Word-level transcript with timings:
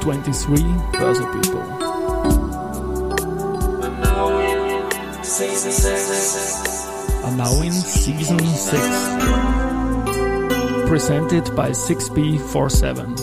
23 0.00 0.64
Börse 0.92 1.24
People. 1.32 1.60
Are 7.24 7.36
now 7.36 7.60
in 7.62 7.72
season 7.72 8.38
6. 8.38 8.72
Presented 10.88 11.56
by 11.56 11.70
6B47. 11.70 13.16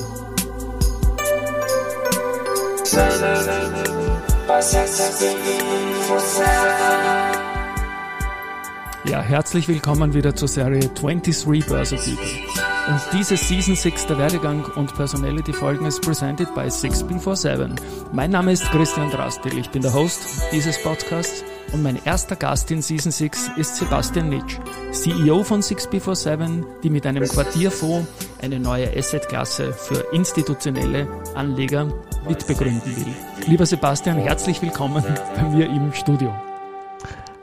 Ja, 9.06 9.22
herzlich 9.22 9.70
willkommen 9.70 10.14
wieder 10.14 10.36
zur 10.36 10.50
Serie 10.50 10.90
23 10.90 11.66
Börse 11.66 11.96
People. 11.96 12.47
Und 12.88 13.02
diese 13.12 13.36
Season 13.36 13.76
6 13.76 14.08
der 14.08 14.18
Werdegang 14.18 14.64
und 14.76 14.96
Personality 14.96 15.52
Folgen 15.52 15.86
ist 15.86 16.02
presented 16.02 16.54
by 16.56 16.62
6B47. 16.62 17.76
Mein 18.14 18.32
Name 18.32 18.54
ist 18.54 18.64
Christian 18.72 19.12
Drastil, 19.12 19.58
ich 19.58 19.70
bin 19.72 19.82
der 19.82 19.94
Host 19.94 20.22
dieses 20.54 20.82
Podcasts 20.82 21.44
und 21.74 21.84
mein 21.84 22.00
erster 22.06 22.38
Gast 22.38 22.72
in 22.72 22.82
Season 22.82 23.12
6 23.12 23.52
ist 23.58 23.76
Sebastian 23.76 24.30
Nitsch, 24.30 24.58
CEO 24.92 25.44
von 25.44 25.62
6B47, 25.62 26.64
die 26.82 26.90
mit 26.90 27.06
einem 27.06 27.26
Quartierfonds 27.26 28.08
eine 28.42 28.58
neue 28.58 28.90
Assetklasse 28.98 29.74
für 29.74 30.06
institutionelle 30.14 31.10
Anleger 31.36 31.92
mitbegründen 32.26 32.96
will. 32.96 33.14
Lieber 33.48 33.66
Sebastian, 33.66 34.18
herzlich 34.18 34.62
willkommen 34.62 35.04
bei 35.36 35.44
mir 35.44 35.66
im 35.66 35.92
Studio. 35.92 36.34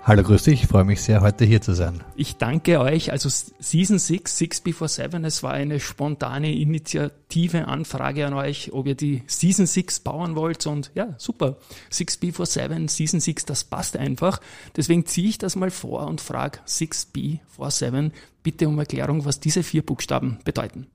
Hallo, 0.06 0.22
grüß 0.22 0.42
dich. 0.42 0.64
Ich 0.64 0.68
freue 0.68 0.84
mich 0.84 1.00
sehr, 1.00 1.22
heute 1.22 1.46
hier 1.46 1.62
zu 1.62 1.72
sein. 1.72 2.04
Ich 2.14 2.36
danke 2.36 2.78
euch. 2.78 3.10
Also 3.10 3.30
Season 3.30 3.98
6, 3.98 4.36
6 4.36 4.60
Before 4.60 4.86
7, 4.86 5.24
es 5.24 5.42
war 5.42 5.54
eine 5.54 5.80
spontane 5.80 6.54
Initiative, 6.54 7.66
Anfrage 7.68 8.26
an 8.26 8.34
euch, 8.34 8.74
ob 8.74 8.86
ihr 8.86 8.96
die 8.96 9.22
Season 9.26 9.64
6 9.64 10.00
bauen 10.00 10.36
wollt. 10.36 10.66
Und 10.66 10.90
ja, 10.94 11.14
super. 11.16 11.56
6 11.88 12.18
Before 12.18 12.44
7, 12.44 12.86
Season 12.88 13.18
6, 13.18 13.46
das 13.46 13.64
passt 13.64 13.96
einfach. 13.96 14.42
Deswegen 14.76 15.06
ziehe 15.06 15.30
ich 15.30 15.38
das 15.38 15.56
mal 15.56 15.70
vor 15.70 16.06
und 16.06 16.20
frage 16.20 16.58
6B 16.68 17.38
7 17.70 18.12
bitte 18.42 18.68
um 18.68 18.78
Erklärung, 18.78 19.24
was 19.24 19.40
diese 19.40 19.62
vier 19.62 19.86
Buchstaben 19.86 20.36
bedeuten. 20.44 20.86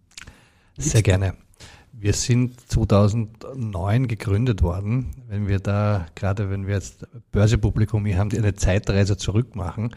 Sehr 0.78 1.02
gerne. 1.02 1.34
Wir 1.92 2.14
sind 2.14 2.60
2009 2.70 4.08
gegründet 4.08 4.62
worden. 4.62 5.12
Wenn 5.28 5.48
wir 5.48 5.60
da, 5.60 6.06
gerade 6.16 6.50
wenn 6.50 6.68
wir 6.68 6.76
jetzt 6.76 7.06
Börsepublikum 7.32 8.06
hier 8.06 8.18
haben, 8.18 8.30
die 8.30 8.38
eine 8.38 8.56
Zeitreise 8.56 9.18
zurück 9.18 9.56
machen, 9.56 9.96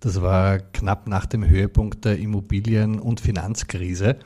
das 0.00 0.20
war 0.22 0.58
knapp 0.58 1.06
nach 1.06 1.26
dem 1.26 1.48
Höhepunkt 1.48 2.04
der 2.04 2.18
Immobilien- 2.18 2.98
und 2.98 3.20
Finanzkrise, 3.20 4.16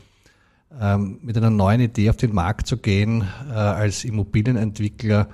ähm, 0.81 1.19
mit 1.23 1.37
einer 1.37 1.51
neuen 1.51 1.81
Idee 1.81 2.11
auf 2.11 2.17
den 2.17 2.35
Markt 2.35 2.67
zu 2.67 2.79
gehen, 2.79 3.25
äh, 3.49 3.53
als 3.53 4.05
Immobilienentwickler 4.05 5.29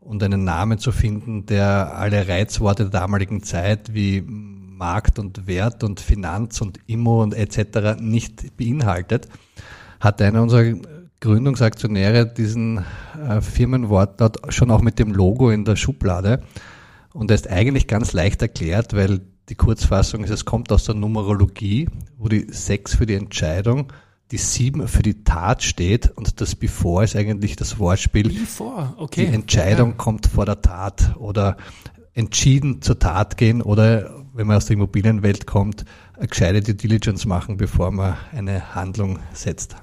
und 0.00 0.22
einen 0.22 0.44
Namen 0.44 0.78
zu 0.78 0.92
finden, 0.92 1.46
der 1.46 1.94
alle 1.96 2.26
Reizworte 2.28 2.84
der 2.84 3.00
damaligen 3.00 3.42
Zeit 3.42 3.94
wie 3.94 4.22
Markt 4.22 5.18
und 5.18 5.46
Wert 5.46 5.84
und 5.84 6.00
Finanz 6.00 6.60
und 6.60 6.78
Immo 6.86 7.22
und 7.22 7.34
etc. 7.34 8.00
nicht 8.00 8.56
beinhaltet, 8.56 9.28
hat 10.00 10.20
einer 10.20 10.42
unserer 10.42 10.74
Gründungsaktionäre 11.22 12.26
diesen 12.26 12.84
äh, 13.16 13.40
Firmenwortlaut 13.40 14.52
schon 14.52 14.70
auch 14.70 14.82
mit 14.82 14.98
dem 14.98 15.12
Logo 15.12 15.50
in 15.50 15.64
der 15.64 15.76
Schublade. 15.76 16.42
Und 17.14 17.30
er 17.30 17.36
ist 17.36 17.48
eigentlich 17.48 17.86
ganz 17.86 18.12
leicht 18.12 18.42
erklärt, 18.42 18.94
weil 18.94 19.20
die 19.48 19.54
Kurzfassung 19.54 20.24
ist, 20.24 20.30
es 20.30 20.44
kommt 20.44 20.72
aus 20.72 20.84
der 20.84 20.96
Numerologie, 20.96 21.88
wo 22.18 22.28
die 22.28 22.46
6 22.50 22.96
für 22.96 23.06
die 23.06 23.14
Entscheidung, 23.14 23.92
die 24.32 24.36
7 24.36 24.88
für 24.88 25.02
die 25.02 25.22
Tat 25.22 25.62
steht 25.62 26.10
und 26.10 26.40
das 26.40 26.56
Before 26.56 27.04
ist 27.04 27.14
eigentlich 27.14 27.54
das 27.54 27.78
Wortspiel. 27.78 28.28
Before, 28.28 28.94
okay. 28.96 29.26
Die 29.26 29.32
Entscheidung 29.32 29.90
ja. 29.90 29.96
kommt 29.96 30.26
vor 30.26 30.46
der 30.46 30.60
Tat 30.60 31.14
oder 31.16 31.56
entschieden 32.14 32.82
zur 32.82 32.98
Tat 32.98 33.36
gehen 33.36 33.62
oder 33.62 34.24
wenn 34.34 34.46
man 34.46 34.56
aus 34.56 34.66
der 34.66 34.74
Immobilienwelt 34.74 35.46
kommt, 35.46 35.84
eine 36.16 36.26
gescheite 36.26 36.62
Due 36.62 36.74
Diligence 36.74 37.26
machen, 37.26 37.58
bevor 37.58 37.90
man 37.92 38.16
eine 38.32 38.74
Handlung 38.74 39.18
setzt. 39.32 39.76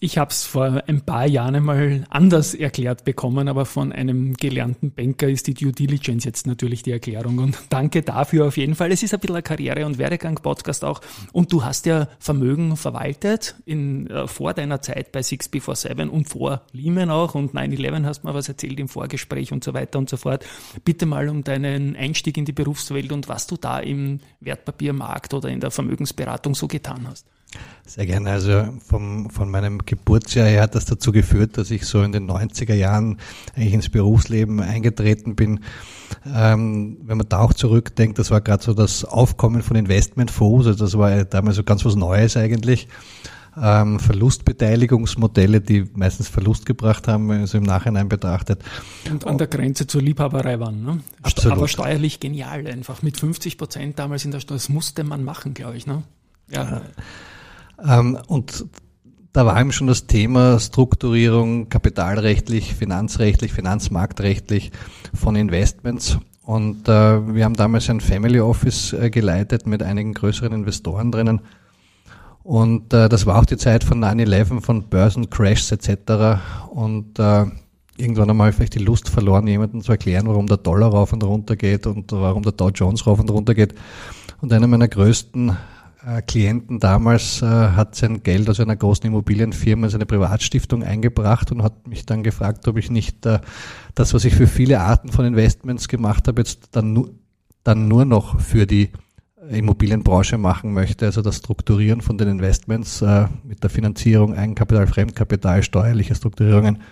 Ich 0.00 0.16
habe 0.16 0.30
es 0.30 0.44
vor 0.44 0.84
ein 0.86 1.00
paar 1.00 1.26
Jahren 1.26 1.56
einmal 1.56 2.04
anders 2.08 2.54
erklärt 2.54 3.04
bekommen, 3.04 3.48
aber 3.48 3.66
von 3.66 3.90
einem 3.90 4.34
gelernten 4.34 4.92
Banker 4.92 5.28
ist 5.28 5.48
die 5.48 5.54
Due 5.54 5.72
Diligence 5.72 6.24
jetzt 6.24 6.46
natürlich 6.46 6.84
die 6.84 6.92
Erklärung. 6.92 7.38
Und 7.38 7.58
danke 7.68 8.02
dafür 8.02 8.46
auf 8.46 8.56
jeden 8.56 8.76
Fall. 8.76 8.92
Es 8.92 9.02
ist 9.02 9.12
ein 9.12 9.18
bisschen 9.18 9.34
ein 9.34 9.42
Karriere- 9.42 9.86
und 9.86 9.98
Werdegang-Podcast 9.98 10.84
auch. 10.84 11.00
Und 11.32 11.52
du 11.52 11.64
hast 11.64 11.86
ja 11.86 12.06
Vermögen 12.20 12.76
verwaltet 12.76 13.56
in, 13.64 14.08
äh, 14.08 14.28
vor 14.28 14.54
deiner 14.54 14.80
Zeit 14.82 15.10
bei 15.10 15.18
6B47 15.18 16.08
und 16.08 16.28
vor 16.28 16.62
Lehman 16.70 17.10
auch. 17.10 17.34
Und 17.34 17.54
9-11 17.54 18.04
hast 18.04 18.22
mir 18.22 18.34
was 18.34 18.48
erzählt 18.48 18.78
im 18.78 18.88
Vorgespräch 18.88 19.52
und 19.52 19.64
so 19.64 19.74
weiter 19.74 19.98
und 19.98 20.08
so 20.08 20.16
fort. 20.16 20.46
Bitte 20.84 21.06
mal 21.06 21.28
um 21.28 21.42
deinen 21.42 21.96
Einstieg 21.96 22.36
in 22.36 22.44
die 22.44 22.52
Berufswelt 22.52 23.10
und 23.10 23.28
was 23.28 23.48
du 23.48 23.56
da 23.56 23.80
im 23.80 24.20
Wertpapiermarkt 24.38 25.34
oder 25.34 25.48
in 25.48 25.58
der 25.58 25.72
Vermögensberatung 25.72 26.54
so 26.54 26.68
getan 26.68 27.04
hast. 27.10 27.26
Sehr 27.88 28.04
gerne. 28.04 28.30
Also 28.30 28.68
vom, 28.86 29.30
von 29.30 29.50
meinem 29.50 29.78
Geburtsjahr 29.78 30.46
her 30.46 30.62
hat 30.62 30.74
das 30.74 30.84
dazu 30.84 31.10
geführt, 31.10 31.56
dass 31.56 31.70
ich 31.70 31.86
so 31.86 32.02
in 32.02 32.12
den 32.12 32.30
90er 32.30 32.74
Jahren 32.74 33.16
eigentlich 33.56 33.72
ins 33.72 33.88
Berufsleben 33.88 34.60
eingetreten 34.60 35.34
bin. 35.34 35.60
Ähm, 36.26 36.98
wenn 37.02 37.16
man 37.16 37.28
da 37.30 37.38
auch 37.38 37.54
zurückdenkt, 37.54 38.18
das 38.18 38.30
war 38.30 38.42
gerade 38.42 38.62
so 38.62 38.74
das 38.74 39.06
Aufkommen 39.06 39.62
von 39.62 39.76
Investmentfonds, 39.76 40.66
also 40.66 40.84
das 40.84 40.98
war 40.98 41.24
damals 41.24 41.56
so 41.56 41.64
ganz 41.64 41.84
was 41.86 41.96
Neues 41.96 42.36
eigentlich. 42.36 42.88
Ähm, 43.60 43.98
Verlustbeteiligungsmodelle, 43.98 45.62
die 45.62 45.88
meistens 45.94 46.28
Verlust 46.28 46.66
gebracht 46.66 47.08
haben, 47.08 47.28
wenn 47.30 47.38
man 47.38 47.46
so 47.46 47.56
im 47.56 47.64
Nachhinein 47.64 48.08
betrachtet. 48.08 48.62
Und 49.10 49.26
an 49.26 49.38
der 49.38 49.46
Grenze 49.46 49.86
zur 49.86 50.02
Liebhaberei 50.02 50.60
waren. 50.60 50.84
Ne? 50.84 51.00
Absolut. 51.22 51.56
Aber 51.56 51.68
steuerlich 51.68 52.20
genial 52.20 52.66
einfach. 52.66 53.02
Mit 53.02 53.18
50 53.18 53.56
Prozent 53.56 53.98
damals 53.98 54.26
in 54.26 54.30
der 54.30 54.40
Steuer. 54.40 54.58
Das 54.58 54.68
musste 54.68 55.02
man 55.02 55.24
machen, 55.24 55.54
glaube 55.54 55.76
ich. 55.76 55.86
Ne? 55.86 56.02
Ja. 56.50 56.76
Ähm, 56.76 56.80
und 57.78 58.66
da 59.32 59.46
war 59.46 59.60
eben 59.60 59.72
schon 59.72 59.86
das 59.86 60.06
Thema 60.06 60.58
Strukturierung 60.58 61.68
kapitalrechtlich, 61.68 62.74
finanzrechtlich, 62.74 63.52
finanzmarktrechtlich 63.52 64.72
von 65.14 65.36
Investments. 65.36 66.18
Und 66.42 66.88
äh, 66.88 67.34
wir 67.34 67.44
haben 67.44 67.54
damals 67.54 67.90
ein 67.90 68.00
Family 68.00 68.40
Office 68.40 68.94
äh, 68.94 69.10
geleitet 69.10 69.66
mit 69.66 69.82
einigen 69.82 70.14
größeren 70.14 70.52
Investoren 70.52 71.12
drinnen. 71.12 71.42
Und 72.42 72.94
äh, 72.94 73.10
das 73.10 73.26
war 73.26 73.38
auch 73.38 73.44
die 73.44 73.58
Zeit 73.58 73.84
von 73.84 74.02
9-11, 74.02 74.62
von 74.62 74.88
Börsencrashs 74.88 75.70
etc. 75.72 76.40
Und 76.70 77.18
äh, 77.18 77.44
irgendwann 77.98 78.30
einmal 78.30 78.52
vielleicht 78.52 78.76
die 78.76 78.84
Lust 78.84 79.10
verloren, 79.10 79.46
jemandem 79.46 79.82
zu 79.82 79.92
erklären, 79.92 80.26
warum 80.26 80.46
der 80.46 80.56
Dollar 80.56 80.90
rauf 80.90 81.12
und 81.12 81.22
runter 81.22 81.56
geht 81.56 81.86
und 81.86 82.10
warum 82.12 82.42
der 82.42 82.52
Dow 82.52 82.70
Jones 82.70 83.06
rauf 83.06 83.20
und 83.20 83.30
runter 83.30 83.54
geht. 83.54 83.74
Und 84.40 84.52
einer 84.52 84.66
meiner 84.66 84.88
größten 84.88 85.54
Klienten 86.26 86.78
damals 86.78 87.42
äh, 87.42 87.46
hat 87.46 87.96
sein 87.96 88.22
Geld 88.22 88.48
aus 88.48 88.60
einer 88.60 88.76
großen 88.76 89.06
Immobilienfirma 89.06 89.86
in 89.86 89.90
seine 89.90 90.06
Privatstiftung 90.06 90.84
eingebracht 90.84 91.50
und 91.50 91.62
hat 91.62 91.88
mich 91.88 92.06
dann 92.06 92.22
gefragt, 92.22 92.68
ob 92.68 92.78
ich 92.78 92.90
nicht 92.90 93.26
äh, 93.26 93.40
das, 93.96 94.14
was 94.14 94.24
ich 94.24 94.34
für 94.34 94.46
viele 94.46 94.80
Arten 94.80 95.10
von 95.10 95.24
Investments 95.24 95.88
gemacht 95.88 96.28
habe, 96.28 96.40
jetzt 96.40 96.68
dann, 96.72 96.92
nu 96.92 97.08
dann 97.64 97.88
nur 97.88 98.04
noch 98.04 98.40
für 98.40 98.66
die 98.66 98.90
Immobilienbranche 99.50 100.38
machen 100.38 100.72
möchte, 100.72 101.06
also 101.06 101.20
das 101.22 101.38
Strukturieren 101.38 102.00
von 102.00 102.16
den 102.16 102.28
Investments 102.28 103.02
äh, 103.02 103.26
mit 103.44 103.62
der 103.62 103.70
Finanzierung, 103.70 104.34
Eigenkapital, 104.34 104.86
Fremdkapital, 104.86 105.62
steuerliche 105.62 106.14
Strukturierungen. 106.14 106.82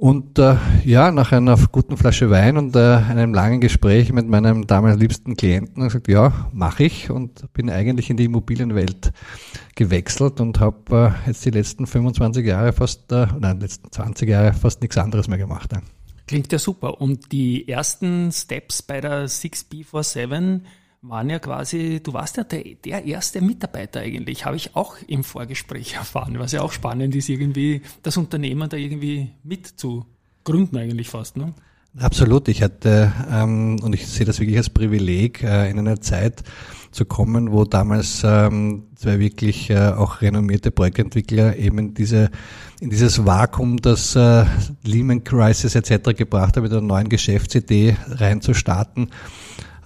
Und 0.00 0.38
äh, 0.38 0.56
ja, 0.86 1.12
nach 1.12 1.30
einer 1.30 1.58
guten 1.70 1.98
Flasche 1.98 2.30
Wein 2.30 2.56
und 2.56 2.74
äh, 2.74 2.78
einem 2.78 3.34
langen 3.34 3.60
Gespräch 3.60 4.14
mit 4.14 4.26
meinem 4.26 4.66
damals 4.66 4.98
liebsten 4.98 5.36
Klienten 5.36 5.82
gesagt, 5.82 6.08
ja, 6.08 6.48
mache 6.54 6.84
ich 6.84 7.10
und 7.10 7.52
bin 7.52 7.68
eigentlich 7.68 8.08
in 8.08 8.16
die 8.16 8.24
Immobilienwelt 8.24 9.12
gewechselt 9.74 10.40
und 10.40 10.58
habe 10.58 11.12
äh, 11.26 11.28
jetzt 11.28 11.44
die 11.44 11.50
letzten 11.50 11.86
25 11.86 12.46
Jahre 12.46 12.72
fast, 12.72 13.12
äh, 13.12 13.26
nein, 13.38 13.60
letzten 13.60 13.92
20 13.92 14.26
Jahre 14.26 14.54
fast 14.54 14.80
nichts 14.80 14.96
anderes 14.96 15.28
mehr 15.28 15.36
gemacht. 15.36 15.70
Ja. 15.70 15.82
Klingt 16.26 16.50
ja 16.50 16.58
super. 16.58 16.98
Und 17.02 17.30
die 17.30 17.68
ersten 17.68 18.32
Steps 18.32 18.80
bei 18.80 19.02
der 19.02 19.28
6B47 19.28 20.62
waren 21.02 21.30
ja 21.30 21.38
quasi, 21.38 22.00
du 22.02 22.12
warst 22.12 22.36
ja 22.36 22.44
der, 22.44 22.62
der 22.84 23.04
erste 23.04 23.40
Mitarbeiter 23.40 24.00
eigentlich, 24.00 24.44
habe 24.44 24.56
ich 24.56 24.76
auch 24.76 24.96
im 25.06 25.24
Vorgespräch 25.24 25.94
erfahren, 25.94 26.38
was 26.38 26.52
ja 26.52 26.62
auch 26.62 26.72
spannend 26.72 27.14
ist, 27.14 27.28
irgendwie 27.28 27.82
das 28.02 28.16
Unternehmen 28.16 28.68
da 28.68 28.76
irgendwie 28.76 29.30
mitzugründen 29.42 30.78
eigentlich 30.78 31.08
fast. 31.08 31.36
Ne? 31.36 31.54
Absolut, 31.98 32.48
ich 32.48 32.62
hatte, 32.62 33.12
ähm, 33.30 33.78
und 33.82 33.94
ich 33.94 34.06
sehe 34.06 34.26
das 34.26 34.40
wirklich 34.40 34.58
als 34.58 34.70
Privileg, 34.70 35.42
äh, 35.42 35.70
in 35.70 35.78
einer 35.78 36.00
Zeit 36.00 36.44
zu 36.92 37.04
kommen, 37.04 37.50
wo 37.50 37.64
damals 37.64 38.22
ähm, 38.24 38.84
zwei 38.96 39.18
wirklich 39.18 39.70
äh, 39.70 39.90
auch 39.90 40.20
renommierte 40.20 40.70
Projektentwickler 40.70 41.56
eben 41.56 41.78
in 41.78 41.94
diese 41.94 42.30
in 42.80 42.90
dieses 42.90 43.26
Vakuum, 43.26 43.76
das 43.76 44.16
äh, 44.16 44.44
Lehman 44.82 45.22
Crisis 45.22 45.74
etc. 45.74 46.16
gebracht 46.16 46.56
hat, 46.56 46.62
mit 46.62 46.72
einer 46.72 46.80
neuen 46.80 47.08
Geschäftsidee 47.08 47.96
reinzustarten 48.08 49.10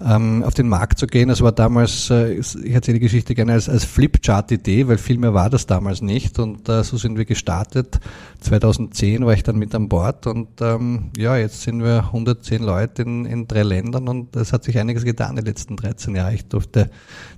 ähm, 0.01 0.43
auf 0.43 0.55
den 0.55 0.69
Markt 0.69 0.99
zu 0.99 1.07
gehen. 1.07 1.31
Es 1.31 1.41
war 1.41 1.53
damals, 1.53 2.11
äh, 2.11 2.35
ich 2.35 2.73
erzähle 2.73 2.99
die 2.99 3.05
Geschichte 3.05 3.35
gerne 3.35 3.53
als, 3.53 3.69
als 3.69 3.85
Flipchart-Idee, 3.85 4.89
weil 4.89 4.99
viel 4.99 5.19
mehr 5.19 5.35
war 5.35 5.51
das 5.51 5.67
damals 5.67 6.03
nicht. 6.03 6.39
Und 6.39 6.69
äh, 6.69 6.83
so 6.83 6.97
sind 6.97 7.17
wir 7.17 7.25
gestartet. 7.25 8.01
2010 8.41 9.25
war 9.25 9.33
ich 9.33 9.43
dann 9.43 9.57
mit 9.57 9.75
an 9.75 9.89
Bord 9.89 10.27
und 10.27 10.61
ähm, 10.61 11.11
ja, 11.17 11.37
jetzt 11.37 11.63
sind 11.63 11.83
wir 11.83 12.05
110 12.07 12.63
Leute 12.63 13.03
in, 13.03 13.25
in 13.25 13.49
drei 13.49 13.63
Ländern 13.63 14.09
und 14.09 14.37
es 14.37 14.53
hat 14.53 14.65
sich 14.65 14.79
einiges 14.79 15.05
getan 15.05 15.37
die 15.37 15.43
letzten 15.43 15.77
13 15.77 16.15
Jahre. 16.17 16.35
Ich 16.35 16.47
durfte 16.47 16.91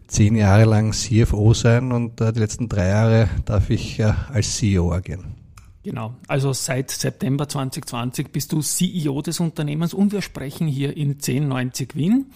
zehn 0.09 0.37
Jahre 0.37 0.65
lang 0.65 0.93
CFO 0.93 1.55
sein 1.55 1.93
und 1.93 2.21
äh, 2.21 2.33
die 2.33 2.41
letzten 2.41 2.69
drei 2.69 2.89
Jahre 2.89 3.29
darf 3.45 3.71
ich 3.71 3.99
äh, 4.01 4.13
als 4.33 4.57
CEO 4.57 4.93
agieren. 4.93 5.37
Genau, 5.83 6.15
also 6.27 6.53
seit 6.53 6.91
September 6.91 7.49
2020 7.49 8.33
bist 8.33 8.53
du 8.53 8.61
CEO 8.61 9.23
des 9.23 9.39
Unternehmens 9.39 9.95
und 9.95 10.11
wir 10.11 10.21
sprechen 10.21 10.67
hier 10.67 10.97
in 10.97 11.11
1090 11.11 11.95
Wien 11.95 12.27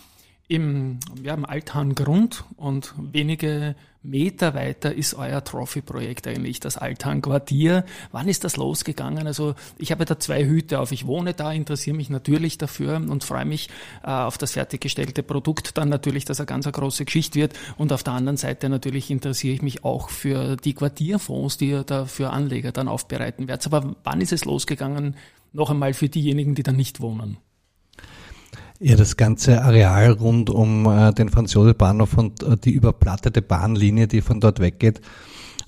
im, 0.51 0.99
ja, 1.23 1.35
im 1.35 1.47
Althang-Grund 1.47 2.43
und 2.57 2.93
wenige 3.13 3.77
Meter 4.03 4.53
weiter 4.55 4.93
ist 4.93 5.15
euer 5.15 5.45
Trophy-Projekt 5.45 6.27
eigentlich, 6.27 6.59
das 6.59 6.77
Althang-Quartier. 6.77 7.85
Wann 8.11 8.27
ist 8.27 8.43
das 8.43 8.57
losgegangen? 8.57 9.29
Also 9.29 9.55
ich 9.79 9.93
habe 9.93 10.05
da 10.07 10.19
zwei 10.19 10.45
Hüte 10.45 10.81
auf. 10.81 10.91
Ich 10.91 11.07
wohne 11.07 11.35
da, 11.35 11.53
interessiere 11.53 11.97
mich 11.97 12.11
natürlich 12.11 12.59
dafür 12.59 12.97
und 12.97 13.23
freue 13.23 13.45
mich 13.45 13.69
äh, 14.03 14.11
auf 14.11 14.39
das 14.39 14.53
fertiggestellte 14.53 15.23
Produkt. 15.23 15.79
Dann 15.79 15.89
natürlich, 15.89 16.25
dass 16.25 16.41
er 16.41 16.47
ganz 16.47 16.67
eine 16.67 16.73
große 16.73 17.05
Geschichte 17.05 17.39
wird. 17.39 17.53
Und 17.77 17.93
auf 17.93 18.03
der 18.03 18.15
anderen 18.15 18.37
Seite 18.37 18.69
natürlich 18.69 19.09
interessiere 19.09 19.55
ich 19.55 19.63
mich 19.63 19.85
auch 19.85 20.09
für 20.09 20.57
die 20.57 20.75
Quartierfonds, 20.75 21.59
die 21.59 21.69
ihr 21.69 21.85
da 21.85 22.07
für 22.07 22.31
Anleger 22.31 22.73
dann 22.73 22.89
aufbereiten 22.89 23.47
werdet. 23.47 23.67
Aber 23.67 23.95
wann 24.03 24.21
ist 24.21 24.33
es 24.33 24.45
losgegangen? 24.45 25.15
Noch 25.53 25.71
einmal 25.71 25.95
für 25.95 26.09
diejenigen, 26.09 26.57
die 26.57 26.65
da 26.65 26.73
nicht 26.73 27.01
wohnen. 27.01 27.37
Ja, 28.83 28.97
das 28.97 29.19
ganze 29.19 29.61
Areal 29.63 30.13
rund 30.13 30.49
um 30.49 30.87
äh, 30.87 31.13
den 31.13 31.29
Franz-Josef-Bahnhof 31.29 32.17
und 32.17 32.43
äh, 32.43 32.57
die 32.57 32.71
überplattete 32.71 33.43
Bahnlinie, 33.43 34.09
die 34.09 34.23
von 34.23 34.41
dort 34.41 34.59
weggeht, 34.59 35.03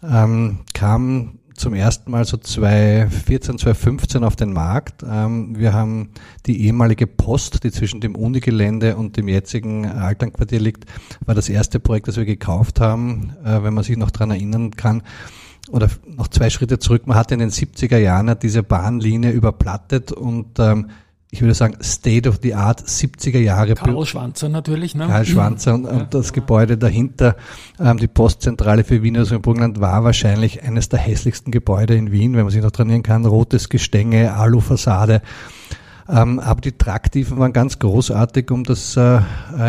ähm, 0.02 0.60
kam 0.72 1.38
zum 1.54 1.74
ersten 1.74 2.10
Mal 2.10 2.24
so 2.24 2.38
2014, 2.38 3.58
2015 3.58 4.24
auf 4.24 4.34
den 4.34 4.54
Markt. 4.54 5.04
Ähm, 5.06 5.58
wir 5.58 5.74
haben 5.74 6.08
die 6.46 6.64
ehemalige 6.64 7.06
Post, 7.06 7.64
die 7.64 7.70
zwischen 7.70 8.00
dem 8.00 8.16
Unigelände 8.16 8.96
und 8.96 9.18
dem 9.18 9.28
jetzigen 9.28 9.84
Altlandquartier 9.84 10.60
liegt, 10.60 10.86
war 11.26 11.34
das 11.34 11.50
erste 11.50 11.80
Projekt, 11.80 12.08
das 12.08 12.16
wir 12.16 12.24
gekauft 12.24 12.80
haben, 12.80 13.34
äh, 13.44 13.62
wenn 13.62 13.74
man 13.74 13.84
sich 13.84 13.98
noch 13.98 14.10
dran 14.10 14.30
erinnern 14.30 14.70
kann 14.70 15.02
oder 15.70 15.90
noch 16.06 16.28
zwei 16.28 16.48
Schritte 16.48 16.78
zurück, 16.78 17.06
man 17.06 17.18
hatte 17.18 17.34
in 17.34 17.40
den 17.40 17.50
70er 17.50 17.98
Jahren 17.98 18.34
diese 18.40 18.62
Bahnlinie 18.62 19.32
überplattet 19.32 20.12
und 20.12 20.58
ähm, 20.58 20.88
ich 21.34 21.40
würde 21.40 21.54
sagen, 21.54 21.78
State 21.82 22.28
of 22.28 22.40
the 22.42 22.54
Art 22.54 22.82
70er 22.82 23.38
Jahre. 23.38 23.74
Karl 23.74 24.04
Schwanzer 24.04 24.50
natürlich, 24.50 24.94
ne? 24.94 25.06
Karl 25.06 25.24
Schwanzer 25.24 25.74
und, 25.74 25.86
und 25.86 26.12
das 26.12 26.34
Gebäude 26.34 26.76
dahinter, 26.76 27.36
ähm, 27.80 27.96
die 27.96 28.06
Postzentrale 28.06 28.84
für 28.84 29.02
Wien 29.02 29.16
also 29.16 29.40
Burgenland 29.40 29.80
war 29.80 30.04
wahrscheinlich 30.04 30.62
eines 30.62 30.90
der 30.90 30.98
hässlichsten 30.98 31.50
Gebäude 31.50 31.94
in 31.94 32.12
Wien, 32.12 32.34
wenn 32.34 32.42
man 32.42 32.50
sich 32.50 32.62
noch 32.62 32.70
trainieren 32.70 33.02
kann. 33.02 33.24
Rotes 33.24 33.70
Gestänge, 33.70 34.34
Alufassade. 34.34 35.22
Ähm, 36.06 36.38
aber 36.38 36.60
die 36.60 36.72
Traktiven 36.72 37.38
waren 37.38 37.54
ganz 37.54 37.78
großartig, 37.78 38.50
um 38.50 38.64
das 38.64 38.94
äh, 38.98 39.20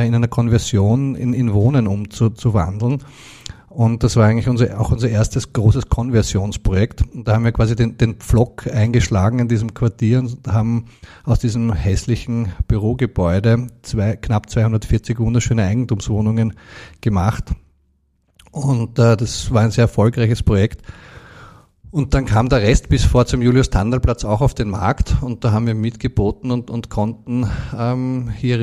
in 0.06 0.13
einer 0.13 0.27
Konversion 0.27 1.15
in, 1.15 1.33
in 1.33 1.54
Wohnen 1.54 1.88
umzuwandeln. 1.88 3.00
Und 3.73 4.03
das 4.03 4.15
war 4.17 4.27
eigentlich 4.27 4.47
unser, 4.47 4.79
auch 4.79 4.91
unser 4.91 5.09
erstes 5.09 5.51
großes 5.51 5.89
Konversionsprojekt. 5.89 7.05
Und 7.11 7.27
da 7.27 7.33
haben 7.33 7.43
wir 7.43 7.51
quasi 7.51 7.75
den, 7.75 7.97
den 7.97 8.17
Pflock 8.17 8.71
eingeschlagen 8.71 9.39
in 9.39 9.47
diesem 9.47 9.73
Quartier 9.73 10.19
und 10.19 10.47
haben 10.47 10.85
aus 11.23 11.39
diesem 11.39 11.73
hässlichen 11.73 12.51
Bürogebäude 12.67 13.69
zwei, 13.81 14.15
knapp 14.15 14.51
240 14.51 15.17
wunderschöne 15.17 15.63
Eigentumswohnungen 15.63 16.53
gemacht. 17.01 17.45
Und 18.51 18.99
äh, 18.99 19.17
das 19.17 19.51
war 19.51 19.63
ein 19.63 19.71
sehr 19.71 19.85
erfolgreiches 19.85 20.43
Projekt. 20.43 20.83
Und 21.89 22.13
dann 22.13 22.25
kam 22.25 22.49
der 22.49 22.61
Rest 22.61 22.89
bis 22.89 23.03
vor 23.03 23.25
zum 23.25 23.41
Julius-Tandal-Platz 23.41 24.23
auch 24.23 24.41
auf 24.41 24.53
den 24.53 24.69
Markt 24.69 25.15
und 25.21 25.43
da 25.43 25.51
haben 25.51 25.65
wir 25.65 25.75
mitgeboten 25.75 26.51
und, 26.51 26.69
und 26.69 26.89
konnten 26.91 27.47
ähm, 27.75 28.29
hier 28.35 28.59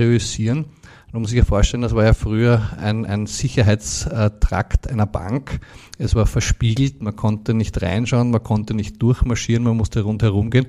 Man 1.12 1.22
muss 1.22 1.30
sich 1.30 1.38
ja 1.38 1.44
vorstellen, 1.44 1.82
das 1.82 1.94
war 1.94 2.04
ja 2.04 2.14
früher 2.14 2.70
ein, 2.78 3.04
ein 3.04 3.26
Sicherheitstrakt 3.26 4.88
einer 4.88 5.06
Bank. 5.06 5.58
Es 5.98 6.14
war 6.14 6.24
verspiegelt, 6.24 7.02
man 7.02 7.16
konnte 7.16 7.52
nicht 7.52 7.82
reinschauen, 7.82 8.30
man 8.30 8.44
konnte 8.44 8.74
nicht 8.74 9.02
durchmarschieren, 9.02 9.64
man 9.64 9.76
musste 9.76 10.02
rundherum 10.02 10.50
gehen. 10.50 10.66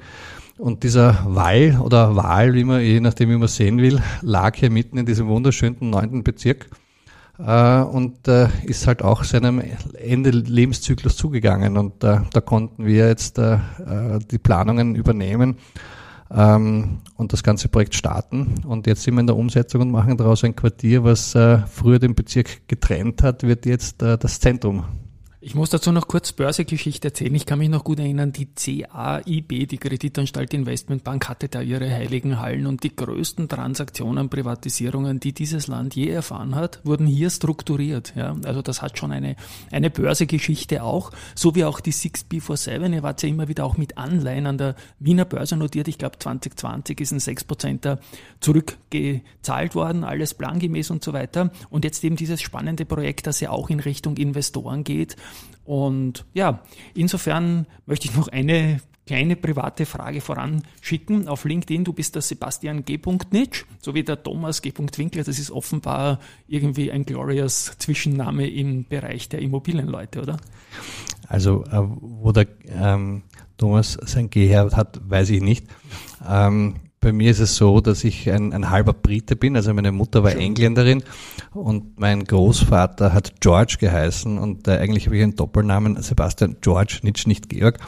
Und 0.58 0.84
dieser 0.84 1.26
Wall 1.28 1.80
oder 1.80 2.16
Wal, 2.16 2.56
wie 2.56 2.64
man, 2.64 2.82
je 2.82 3.00
nachdem 3.00 3.30
wie 3.30 3.38
man 3.38 3.48
sehen 3.48 3.78
will, 3.78 4.02
lag 4.22 4.56
hier 4.56 4.72
mitten 4.72 4.98
in 4.98 5.06
diesem 5.06 5.28
wunderschönen 5.28 5.90
neunten 5.92 6.24
Bezirk 6.24 6.70
äh, 7.38 7.82
und 7.82 8.28
äh, 8.28 8.48
ist 8.64 8.88
halt 8.88 9.04
auch 9.04 9.24
seinem 9.24 9.62
Ende 9.94 10.32
Lebenszyklus 10.32 11.18
zugegangen. 11.18 11.78
Und 11.78 12.04
äh, 12.04 12.22
da 12.34 12.42
konnten 12.42 12.86
wir 12.86 13.08
jetzt 13.08 13.38
äh, 13.38 13.54
äh, 13.54 14.20
die 14.32 14.40
Planungen 14.40 14.96
übernehmen 14.96 15.58
ähm, 16.34 17.00
und 17.18 17.34
das 17.34 17.44
ganze 17.44 17.68
Projekt 17.68 17.96
starten. 17.96 18.56
Und 18.66 18.88
jetzt 18.88 19.04
sind 19.04 19.16
wir 19.16 19.22
in 19.22 19.28
der 19.28 19.36
Umsetzung 19.36 19.82
und 19.82 19.92
machen 19.92 20.18
daraus 20.18 20.44
ein 20.44 20.56
Quartier, 20.56 21.04
was 21.04 21.36
äh, 21.36 21.60
früher 21.68 22.00
den 22.00 22.16
Bezirk 22.16 22.68
getrennt 22.68 23.24
hat, 23.24 23.44
wird 23.44 23.66
jetzt 23.66 24.02
äh, 24.02 24.18
das 24.18 24.40
Zentrum 24.40 24.86
ich 25.44 25.56
muss 25.56 25.72
dazu 25.72 25.92
noch 25.92 26.08
kurz 26.08 26.34
Börsegeschichte 26.34 27.08
erzählen. 27.08 27.34
Ich 27.34 27.48
kann 27.48 27.58
mich 27.58 27.70
noch 27.70 27.84
gut 27.84 27.98
erinnern, 27.98 28.32
die 28.32 28.46
CAIB, 28.46 29.68
die 29.68 29.80
Kreditanstalt 29.80 30.54
Investmentbank, 30.54 31.28
hatte 31.28 31.50
da 31.50 31.62
ihre 31.62 31.90
heiligen 31.90 32.40
Hallen 32.40 32.68
und 32.68 32.84
die 32.84 32.96
größten 32.96 33.50
Transaktionen, 33.50 34.30
Privatisierungen, 34.30 35.20
die 35.20 35.34
dieses 35.34 35.66
Land 35.66 35.96
je 35.96 36.10
erfahren 36.10 36.54
hat, 36.54 36.80
wurden 36.84 37.08
hier 37.08 37.32
strukturiert. 37.32 38.14
Ja, 38.16 38.36
also 38.46 38.62
das 38.62 38.84
hat 38.84 39.00
schon 39.00 39.12
eine, 39.12 39.36
eine 39.72 39.90
Börsegeschichte 39.90 40.84
auch, 40.84 41.10
so 41.34 41.56
wie 41.56 41.66
auch 41.66 41.80
die 41.80 41.94
6B47. 41.94 42.94
Ihr 42.94 43.02
wart 43.02 43.24
ja 43.24 43.30
immer 43.30 43.48
wieder 43.48 43.66
auch 43.66 43.78
mit 43.78 43.98
Anleihen 43.98 44.46
an 44.46 44.60
der 44.60 44.76
Wiener 45.00 45.26
Börse 45.26 45.58
notiert. 45.58 45.88
Ich 45.88 45.98
glaube 45.98 46.20
2020 46.20 47.02
ist 47.02 47.14
ein 47.14 47.20
6% 47.20 47.98
zurückgezahlt 48.42 49.74
worden, 49.74 50.04
alles 50.04 50.36
plangemäß 50.36 50.92
und 50.92 51.04
so 51.04 51.14
weiter. 51.14 51.50
Und 51.72 51.84
jetzt 51.84 52.04
eben 52.04 52.16
dieses 52.16 52.44
spannende 52.44 52.86
Projekt, 52.86 53.26
das 53.26 53.40
ja 53.40 53.50
auch 53.50 53.72
in 53.72 53.80
Richtung 53.80 54.18
Investoren 54.18 54.84
geht 54.84 55.16
und 55.64 56.26
ja, 56.34 56.64
insofern 56.94 57.68
möchte 57.86 58.08
ich 58.08 58.16
noch 58.16 58.28
eine 58.28 58.82
kleine 59.06 59.36
private 59.36 59.86
Frage 59.86 60.22
voranschicken. 60.22 61.28
Auf 61.28 61.46
LinkedIn, 61.46 61.84
du 61.84 61.94
bist 61.94 62.16
der 62.16 62.22
Sebastian 62.22 62.86
G. 62.86 63.00
Nitsch, 63.32 63.66
sowie 63.80 64.04
der 64.04 64.22
Thomas 64.24 64.62
G. 64.62 64.72
Winkler. 64.78 65.24
Das 65.24 65.40
ist 65.40 65.52
offenbar 65.52 66.20
irgendwie 66.48 66.92
ein 66.92 67.06
glorious 67.06 67.78
Zwischenname 67.78 68.50
im 68.50 68.86
Bereich 68.86 69.30
der 69.30 69.42
Immobilienleute, 69.42 70.22
oder? 70.22 70.38
Also, 71.28 71.64
äh, 71.66 71.82
wo 71.82 72.32
der 72.32 72.48
ähm, 72.68 73.24
Thomas 73.58 73.98
sein 74.02 74.30
G 74.30 74.56
hat, 74.56 75.02
weiß 75.10 75.30
ich 75.32 75.42
nicht. 75.42 75.68
Ähm, 76.28 76.76
bei 77.02 77.12
mir 77.12 77.32
ist 77.32 77.40
es 77.40 77.56
so, 77.56 77.82
dass 77.82 78.04
ich 78.04 78.32
ein, 78.32 78.54
ein 78.54 78.70
halber 78.70 78.94
Brite 78.94 79.36
bin. 79.36 79.56
Also 79.56 79.74
meine 79.74 79.92
Mutter 79.92 80.24
war 80.24 80.36
Engländerin 80.36 81.04
und 81.52 82.00
mein 82.00 82.24
Großvater 82.24 83.12
hat 83.12 83.42
George 83.42 83.78
geheißen 83.80 84.38
und 84.38 84.68
äh, 84.68 84.78
eigentlich 84.78 85.08
habe 85.08 85.18
ich 85.18 85.24
einen 85.24 85.36
Doppelnamen 85.36 86.02
Sebastian 86.02 86.58
George, 86.62 87.00
nicht, 87.02 87.26
nicht 87.28 87.50
Georg. 87.50 87.80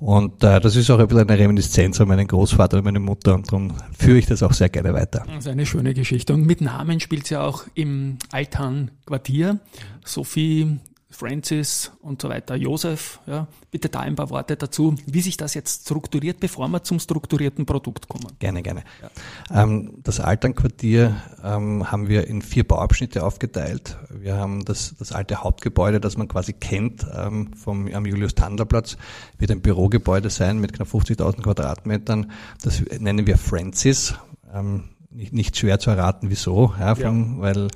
Und 0.00 0.42
äh, 0.42 0.60
das 0.60 0.76
ist 0.76 0.90
auch 0.90 0.98
ein 0.98 1.06
bisschen 1.06 1.28
eine 1.28 1.38
Reminiszenz 1.38 2.00
an 2.00 2.08
meinen 2.08 2.26
Großvater 2.26 2.78
und 2.78 2.84
meine 2.84 3.00
Mutter 3.00 3.34
und 3.34 3.46
darum 3.46 3.74
führe 3.96 4.18
ich 4.18 4.26
das 4.26 4.42
auch 4.42 4.52
sehr 4.52 4.70
gerne 4.70 4.94
weiter. 4.94 5.24
Das 5.26 5.44
ist 5.44 5.48
eine 5.48 5.66
schöne 5.66 5.92
Geschichte. 5.92 6.32
Und 6.32 6.46
mit 6.46 6.62
Namen 6.62 7.00
spielt 7.00 7.24
es 7.24 7.30
ja 7.30 7.42
auch 7.42 7.64
im 7.74 8.16
Altan-Quartier. 8.32 9.60
Sophie 10.04 10.78
Francis 11.14 11.92
und 12.02 12.20
so 12.20 12.28
weiter, 12.28 12.56
Josef, 12.56 13.20
ja, 13.26 13.46
bitte 13.70 13.88
da 13.88 14.00
ein 14.00 14.16
paar 14.16 14.30
Worte 14.30 14.56
dazu, 14.56 14.96
wie 15.06 15.20
sich 15.20 15.36
das 15.36 15.54
jetzt 15.54 15.82
strukturiert, 15.82 16.40
bevor 16.40 16.68
wir 16.68 16.82
zum 16.82 16.98
strukturierten 16.98 17.66
Produkt 17.66 18.08
kommen. 18.08 18.26
Gerne, 18.38 18.62
gerne. 18.62 18.82
Ja. 19.00 19.62
Ähm, 19.62 19.94
das 20.02 20.20
Alternquartier 20.20 21.16
ähm, 21.42 21.90
haben 21.90 22.08
wir 22.08 22.26
in 22.26 22.42
vier 22.42 22.66
Bauabschnitte 22.66 23.24
aufgeteilt. 23.24 23.96
Wir 24.10 24.36
haben 24.36 24.64
das, 24.64 24.96
das 24.98 25.12
alte 25.12 25.42
Hauptgebäude, 25.42 26.00
das 26.00 26.16
man 26.16 26.28
quasi 26.28 26.52
kennt 26.52 27.06
ähm, 27.16 27.54
vom, 27.54 27.86
am 27.92 28.06
Julius-Tandler-Platz, 28.06 28.96
wird 29.38 29.50
ein 29.50 29.60
Bürogebäude 29.60 30.30
sein 30.30 30.58
mit 30.58 30.72
knapp 30.72 30.88
50.000 30.88 31.42
Quadratmetern. 31.42 32.32
Das 32.62 32.82
nennen 32.98 33.26
wir 33.26 33.38
Francis. 33.38 34.14
Ähm, 34.52 34.90
nicht, 35.10 35.32
nicht 35.32 35.56
schwer 35.56 35.78
zu 35.78 35.90
erraten, 35.90 36.28
wieso, 36.30 36.74
ja, 36.78 36.94
vom, 36.96 37.36
ja. 37.36 37.42
weil 37.42 37.68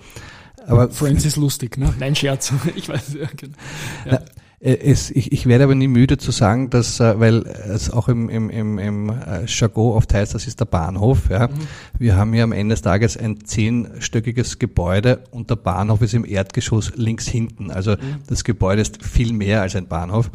aber 0.69 0.91
Friends 0.91 1.25
ist 1.25 1.37
lustig, 1.37 1.77
ne? 1.79 1.95
Nein, 1.99 2.15
Scherz. 2.15 2.53
Ich 2.77 2.89
weiß, 2.89 3.15
ja, 3.15 3.29
genau. 3.37 3.57
Ja. 4.05 4.13
Na, 4.13 4.21
äh, 4.61 4.75
es, 4.75 5.11
ich, 5.11 5.33
ich 5.33 5.47
werde 5.47 5.65
aber 5.65 5.75
nie 5.75 5.89
müde 5.89 6.19
zu 6.19 6.31
sagen, 6.31 6.71
dass, 6.71 7.01
äh, 7.01 7.19
weil 7.19 7.47
es 7.47 7.91
auch 7.91 8.09
im, 8.09 8.29
im, 8.29 8.51
im, 8.51 8.79
im 8.79 9.11
äh, 9.11 9.45
Jargon 9.47 9.97
oft 9.97 10.13
heißt, 10.13 10.35
das 10.35 10.47
ist 10.47 10.61
der 10.61 10.65
Bahnhof. 10.65 11.31
Ja. 11.31 11.49
Mhm. 11.49 11.53
Wir 11.99 12.17
haben 12.17 12.33
hier 12.33 12.45
am 12.45 12.53
Ende 12.53 12.75
des 12.75 12.83
Tages 12.83 13.17
ein 13.17 13.45
zehnstöckiges 13.45 14.59
Gebäude 14.59 15.25
und 15.31 15.51
der 15.51 15.57
Bahnhof 15.57 16.03
ist 16.03 16.15
im 16.15 16.25
Erdgeschoss 16.25 16.93
links 16.97 17.27
hinten. 17.27 17.71
Also 17.71 17.93
mhm. 17.93 18.23
das 18.27 18.45
Gebäude 18.45 18.83
ist 18.83 19.05
viel 19.05 19.33
mehr 19.33 19.63
als 19.63 19.77
ein 19.77 19.87
Bahnhof. 19.87 20.31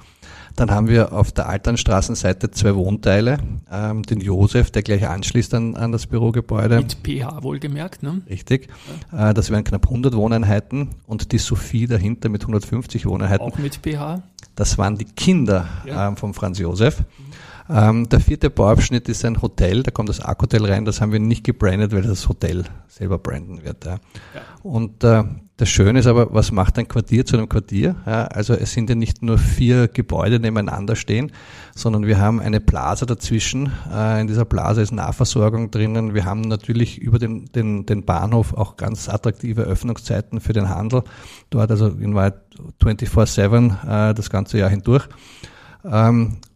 Dann 0.55 0.69
haben 0.69 0.88
wir 0.88 1.13
auf 1.13 1.31
der 1.31 1.50
Alternstraßenseite 1.50 2.51
zwei 2.51 2.75
Wohnteile, 2.75 3.39
ähm, 3.72 4.03
den 4.03 4.22
Josef, 4.22 4.69
der 4.69 4.83
gleich 4.83 5.07
anschließt 5.07 5.53
an, 5.55 5.75
an 5.75 5.91
das 5.91 6.05
Bürogebäude. 6.05 6.77
Mit 6.77 6.98
PH 7.03 7.41
wohlgemerkt, 7.41 8.03
ne? 8.03 8.22
Richtig. 8.29 8.67
Ja. 9.12 9.31
Äh, 9.31 9.33
das 9.33 9.50
wären 9.50 9.63
knapp 9.63 9.88
100 9.88 10.15
Wohneinheiten 10.15 10.89
und 11.07 11.31
die 11.31 11.39
Sophie 11.39 11.88
dahinter 11.88 12.29
mit 12.29 12.41
150 12.41 13.05
Wohneinheiten. 13.07 13.45
Auch 13.45 13.57
mit 13.57 13.79
PH? 13.83 14.22
Das 14.55 14.77
waren 14.77 14.98
die 14.98 15.05
Kinder 15.05 15.67
ja. 15.86 16.07
ähm, 16.07 16.17
von 16.17 16.33
Franz 16.36 16.60
Josef. 16.60 17.00
Mhm. 17.00 17.05
Ähm, 17.69 18.10
der 18.10 18.19
vierte 18.19 18.50
Bauabschnitt 18.50 19.07
ist 19.10 19.24
ein 19.25 19.41
Hotel, 19.41 19.83
da 19.83 19.91
kommt 19.91 20.10
das 20.10 20.19
Arc-Hotel 20.19 20.65
rein, 20.65 20.86
das 20.86 21.00
haben 21.00 21.12
wir 21.12 21.19
nicht 21.19 21.43
gebrandet, 21.45 21.93
weil 21.93 22.01
das 22.01 22.27
Hotel 22.27 22.65
selber 22.88 23.17
branden 23.17 23.63
wird. 23.63 23.86
Ja. 23.86 23.91
ja. 23.93 24.41
Und 24.63 25.03
äh, 25.03 25.24
das 25.63 25.70
Schöne 25.70 26.00
ist 26.00 26.08
aber, 26.08 26.34
was 26.34 26.51
macht 26.51 26.77
ein 26.77 26.89
Quartier 26.89 27.25
zu 27.25 27.38
einem 27.38 27.48
Quartier? 27.48 27.96
Ja, 28.05 28.25
also 28.25 28.53
es 28.53 28.74
sind 28.74 28.89
ja 28.89 28.96
nicht 28.96 29.22
nur 29.22 29.38
vier 29.38 29.88
Gebäude 29.88 30.38
nebeneinander 30.38 30.98
stehen, 30.98 31.32
sondern 31.74 32.05
wir 32.05 32.20
haben 32.20 32.41
eine 32.41 32.60
Plaza 32.60 33.05
dazwischen. 33.05 33.72
Äh, 33.89 34.20
in 34.20 34.27
dieser 34.27 34.43
Plaza 34.43 34.82
ist 34.82 34.91
Nahversorgung 34.91 35.72
drinnen. 35.72 36.13
Wir 36.13 36.25
haben 36.25 36.41
natürlich 36.41 36.98
über 36.98 37.17
den, 37.17 37.46
den, 37.46 37.86
den 37.86 38.03
Bahnhof 38.03 38.53
auch 38.53 38.75
ganz 38.75 39.08
attraktive 39.08 39.62
Öffnungszeiten 39.62 40.41
für 40.41 40.51
den 40.51 40.67
Handel. 40.67 41.03
Dort 41.50 41.72
also 41.72 41.88
in 41.88 42.13
Wahrheit 42.13 42.41
24-7 42.82 44.10
äh, 44.10 44.13
das 44.13 44.29
ganze 44.29 44.58
Jahr 44.58 44.70
hindurch. 44.70 45.08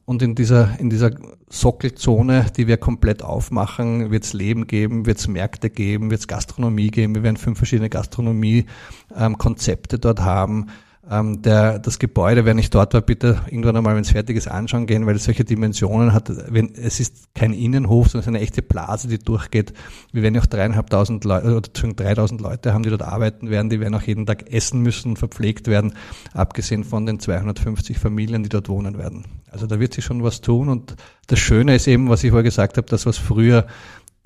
Und 0.09 0.21
in 0.21 0.35
dieser, 0.35 0.79
in 0.79 0.89
dieser 0.89 1.11
Sockelzone, 1.49 2.45
die 2.55 2.67
wir 2.67 2.77
komplett 2.77 3.23
aufmachen, 3.23 4.09
wird 4.09 4.23
es 4.23 4.31
Leben 4.31 4.65
geben, 4.65 5.05
wird 5.05 5.17
es 5.17 5.27
Märkte 5.27 5.69
geben, 5.69 6.11
wird 6.11 6.21
es 6.21 6.29
Gastronomie 6.29 6.91
geben. 6.91 7.13
Wir 7.13 7.23
werden 7.23 7.35
fünf 7.35 7.57
verschiedene 7.57 7.89
Gastronomie-Konzepte 7.89 9.97
ähm, 9.97 10.01
dort 10.01 10.21
haben. 10.21 10.67
Ähm, 11.09 11.41
der, 11.41 11.79
das 11.79 11.99
Gebäude, 11.99 12.43
wenn 12.43 12.57
ich 12.57 12.69
dort 12.69 12.93
war, 12.93 13.01
bitte 13.01 13.41
irgendwann 13.45 13.77
einmal, 13.77 13.95
wenn 13.95 14.01
es 14.01 14.11
fertig 14.11 14.35
ist, 14.35 14.47
anschauen 14.47 14.87
gehen, 14.87 15.05
weil 15.05 15.15
es 15.15 15.23
solche 15.23 15.45
Dimensionen 15.45 16.13
hat. 16.13 16.31
Wenn, 16.51 16.73
es 16.75 16.99
ist 16.99 17.33
kein 17.33 17.53
Innenhof, 17.53 18.09
sondern 18.09 18.19
es 18.19 18.25
ist 18.25 18.27
eine 18.27 18.39
echte 18.39 18.61
Blase, 18.61 19.07
die 19.07 19.17
durchgeht. 19.17 19.73
Wir 20.11 20.21
werden 20.21 20.37
auch 20.39 20.45
dreieinhalbtausend 20.45 21.23
Leute 21.23 21.55
oder 21.55 21.93
dreitausend 21.93 22.41
Leute 22.41 22.73
haben, 22.73 22.83
die 22.83 22.89
dort 22.89 23.03
arbeiten 23.03 23.49
werden. 23.49 23.69
Die 23.69 23.79
werden 23.79 23.95
auch 23.95 24.01
jeden 24.01 24.25
Tag 24.25 24.51
essen 24.51 24.81
müssen, 24.81 25.15
verpflegt 25.15 25.67
werden, 25.67 25.93
abgesehen 26.33 26.83
von 26.83 27.05
den 27.05 27.19
250 27.19 27.97
Familien, 27.97 28.43
die 28.43 28.49
dort 28.49 28.67
wohnen 28.67 28.97
werden. 28.97 29.25
Also 29.49 29.65
da 29.65 29.79
wird 29.79 29.93
sich 29.93 30.03
schon 30.03 30.23
was 30.23 30.41
tun. 30.41 30.67
Und 30.67 30.95
das 31.27 31.39
Schöne 31.39 31.75
ist 31.75 31.87
eben, 31.87 32.09
was 32.09 32.23
ich 32.23 32.31
vorher 32.31 32.43
gesagt 32.43 32.77
habe, 32.77 32.87
das, 32.87 33.05
was 33.05 33.17
früher 33.17 33.65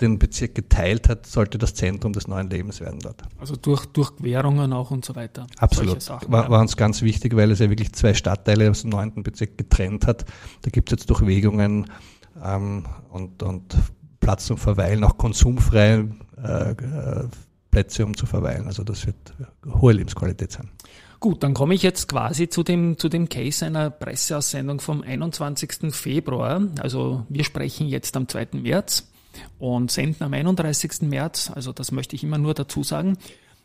den 0.02 0.18
Bezirk 0.18 0.54
geteilt 0.54 1.08
hat, 1.08 1.26
sollte 1.26 1.58
das 1.58 1.74
Zentrum 1.74 2.12
des 2.12 2.28
neuen 2.28 2.50
Lebens 2.50 2.80
werden 2.80 3.00
dort. 3.00 3.22
Also 3.38 3.56
durch, 3.56 3.86
durch 3.86 4.14
Querungen 4.16 4.72
auch 4.72 4.90
und 4.90 5.04
so 5.04 5.14
weiter. 5.14 5.46
Absolut. 5.58 6.08
War, 6.28 6.50
war, 6.50 6.60
uns 6.60 6.76
ganz 6.76 7.02
wichtig, 7.02 7.34
weil 7.36 7.50
es 7.50 7.60
ja 7.60 7.70
wirklich 7.70 7.92
zwei 7.94 8.14
Stadtteile 8.14 8.70
aus 8.70 8.82
dem 8.82 8.90
neunten 8.90 9.22
Bezirk 9.22 9.56
getrennt 9.56 10.06
hat. 10.06 10.24
Da 10.62 10.70
gibt 10.70 10.90
es 10.90 10.98
jetzt 10.98 11.10
Durchwegungen 11.10 11.90
ähm, 12.44 12.84
und, 13.10 13.42
und 13.42 13.76
Platz 14.20 14.46
zum 14.46 14.58
Verweilen, 14.58 15.04
auch 15.04 15.16
konsumfreie 15.16 16.10
äh, 16.42 16.74
Plätze, 17.70 18.04
um 18.04 18.16
zu 18.16 18.26
verweilen. 18.26 18.66
Also 18.66 18.84
das 18.84 19.06
wird 19.06 19.16
hohe 19.66 19.92
Lebensqualität 19.92 20.52
sein. 20.52 20.68
Gut, 21.20 21.44
dann 21.44 21.54
komme 21.54 21.74
ich 21.74 21.84
jetzt 21.84 22.08
quasi 22.08 22.48
zu 22.48 22.64
dem, 22.64 22.98
zu 22.98 23.08
dem 23.08 23.28
Case 23.28 23.64
einer 23.64 23.90
Presseaussendung 23.90 24.80
vom 24.80 25.02
21. 25.02 25.94
Februar. 25.94 26.60
Also 26.80 27.24
wir 27.28 27.44
sprechen 27.44 27.86
jetzt 27.86 28.16
am 28.16 28.26
2. 28.26 28.48
März 28.54 29.11
und 29.58 29.90
senden 29.90 30.24
am 30.24 30.34
31. 30.34 31.02
März, 31.02 31.50
also 31.54 31.72
das 31.72 31.92
möchte 31.92 32.16
ich 32.16 32.24
immer 32.24 32.38
nur 32.38 32.54
dazu 32.54 32.82
sagen. 32.82 33.18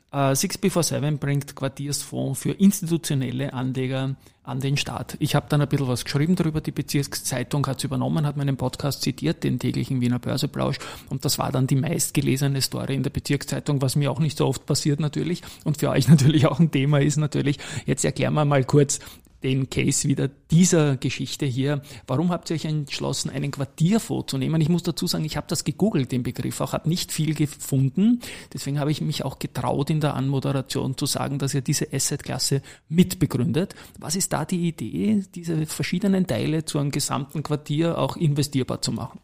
Uh, 0.09 0.31
6B47 0.31 1.17
bringt 1.17 1.53
Quartiersfonds 1.53 2.39
für 2.39 2.51
institutionelle 2.51 3.51
Anleger 3.51 4.15
an 4.41 4.61
den 4.61 4.77
Start. 4.77 5.17
Ich 5.19 5.35
habe 5.35 5.47
dann 5.49 5.61
ein 5.61 5.67
bisschen 5.67 5.89
was 5.89 6.05
geschrieben 6.05 6.37
darüber, 6.37 6.61
die 6.61 6.71
Bezirkszeitung 6.71 7.67
hat 7.67 7.79
es 7.79 7.83
übernommen, 7.83 8.25
hat 8.25 8.37
meinen 8.37 8.55
Podcast 8.55 9.01
zitiert, 9.01 9.43
den 9.43 9.59
täglichen 9.59 9.99
Wiener 9.99 10.19
Börseplausch 10.19 10.79
und 11.09 11.25
das 11.25 11.37
war 11.37 11.51
dann 11.51 11.67
die 11.67 11.75
meistgelesene 11.75 12.61
Story 12.61 12.95
in 12.95 13.03
der 13.03 13.09
Bezirkszeitung, 13.09 13.81
was 13.81 13.97
mir 13.97 14.09
auch 14.09 14.19
nicht 14.19 14.37
so 14.37 14.47
oft 14.47 14.65
passiert 14.65 15.01
natürlich 15.01 15.41
und 15.65 15.77
für 15.77 15.89
euch 15.89 16.07
natürlich 16.07 16.47
auch 16.47 16.61
ein 16.61 16.71
Thema 16.71 17.01
ist 17.01 17.17
natürlich. 17.17 17.57
Jetzt 17.85 18.05
erklären 18.05 18.33
wir 18.33 18.45
mal 18.45 18.63
kurz, 18.63 18.99
den 19.43 19.69
Case 19.69 20.07
wieder 20.07 20.29
dieser 20.51 20.97
Geschichte 20.97 21.45
hier. 21.45 21.81
Warum 22.07 22.31
habt 22.31 22.49
ihr 22.49 22.55
euch 22.55 22.65
entschlossen, 22.65 23.29
einen 23.29 23.51
Quartierfonds 23.51 24.31
zu 24.31 24.37
nehmen? 24.37 24.61
Ich 24.61 24.69
muss 24.69 24.83
dazu 24.83 25.07
sagen, 25.07 25.25
ich 25.25 25.37
habe 25.37 25.47
das 25.47 25.63
gegoogelt, 25.63 26.11
den 26.11 26.23
Begriff 26.23 26.61
auch, 26.61 26.73
habe 26.73 26.89
nicht 26.89 27.11
viel 27.11 27.35
gefunden. 27.35 28.21
Deswegen 28.53 28.79
habe 28.79 28.91
ich 28.91 29.01
mich 29.01 29.23
auch 29.23 29.39
getraut, 29.39 29.89
in 29.89 30.01
der 30.01 30.15
Anmoderation 30.15 30.97
zu 30.97 31.05
sagen, 31.05 31.39
dass 31.39 31.53
ihr 31.53 31.61
diese 31.61 31.93
Assetklasse 31.93 32.61
mitbegründet. 32.89 33.75
Was 33.99 34.15
ist 34.15 34.33
da 34.33 34.45
die 34.45 34.67
Idee, 34.67 35.23
diese 35.35 35.65
verschiedenen 35.65 36.27
Teile 36.27 36.65
zu 36.65 36.79
einem 36.79 36.91
gesamten 36.91 37.43
Quartier 37.43 37.97
auch 37.97 38.17
investierbar 38.17 38.81
zu 38.81 38.91
machen? 38.91 39.19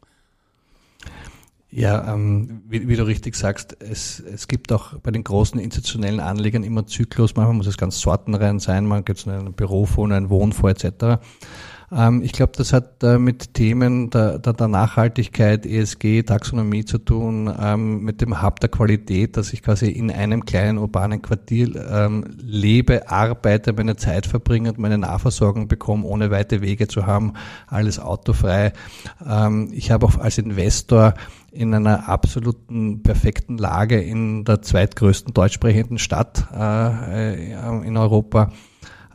Ja, 1.75 2.13
ähm, 2.13 2.62
wie, 2.70 2.88
wie, 2.88 2.96
du 2.96 3.03
richtig 3.03 3.36
sagst, 3.36 3.75
es, 3.80 4.20
es 4.20 4.48
gibt 4.48 4.72
auch 4.72 5.00
bei 5.00 5.10
den 5.10 5.24
großen 5.24 5.60
institutionellen 5.60 6.20
Anlegern 6.20 6.63
immer 6.63 6.86
Zyklus. 6.86 7.36
Manchmal 7.36 7.56
muss 7.56 7.65
es 7.65 7.77
ganz 7.77 8.00
sortenrein 8.00 8.60
sein, 8.60 8.86
man 8.86 9.03
gibt 9.03 9.20
es 9.20 9.27
einen 9.27 9.53
Bürofonds, 9.53 10.13
einen 10.13 10.30
Wohnfonds 10.30 10.84
etc. 10.84 11.18
Ähm, 11.92 12.22
ich 12.22 12.32
glaube, 12.32 12.51
das 12.56 12.74
hat 12.74 13.01
äh, 13.03 13.18
mit 13.18 13.56
Themen 13.56 14.12
der, 14.12 14.38
der, 14.38 14.53
der, 14.53 14.68
Nachhaltigkeit, 14.68 15.65
ESG, 15.65 16.22
Taxonomie 16.22 16.86
zu 16.86 17.00
tun, 17.00 17.51
ähm, 17.60 18.03
mit 18.03 18.22
dem 18.22 18.44
Hub 18.44 18.60
der 18.60 18.70
Qualität, 18.70 19.36
dass 19.36 19.51
ich 19.51 19.63
quasi 19.63 19.89
in 19.89 20.12
einem 20.12 20.46
kleinen 20.46 20.77
urbanen 20.77 21.24
Quartier 21.24 21.75
ähm, 21.89 22.25
lebe, 22.38 23.10
arbeite, 23.10 23.74
meine 23.74 23.96
Zeit 23.96 24.27
verbringe 24.27 24.70
und 24.70 24.77
meine 24.77 25.00
Nahversorgung 25.00 25.68
bekomme, 25.68 26.06
ohne 26.06 26.30
weite 26.30 26.62
Wege 26.62 26.88
zu 26.88 27.08
haben, 27.08 27.34
alles 27.65 27.98
autofrei. 27.98 28.74
Ähm, 29.27 29.70
ich 29.72 29.89
habe 29.89 30.06
auch 30.06 30.20
als 30.20 30.38
Investor 30.38 31.15
in 31.53 31.74
einer 31.74 32.10
absoluten 32.10 33.03
perfekten 33.03 33.57
Lage 33.57 34.01
in 34.01 34.43
der 34.43 34.62
zweitgrößten 34.62 35.33
deutschsprechenden 35.33 36.00
Stadt 36.00 36.48
äh, 36.53 37.53
in 37.86 37.95
Europa 37.95 38.51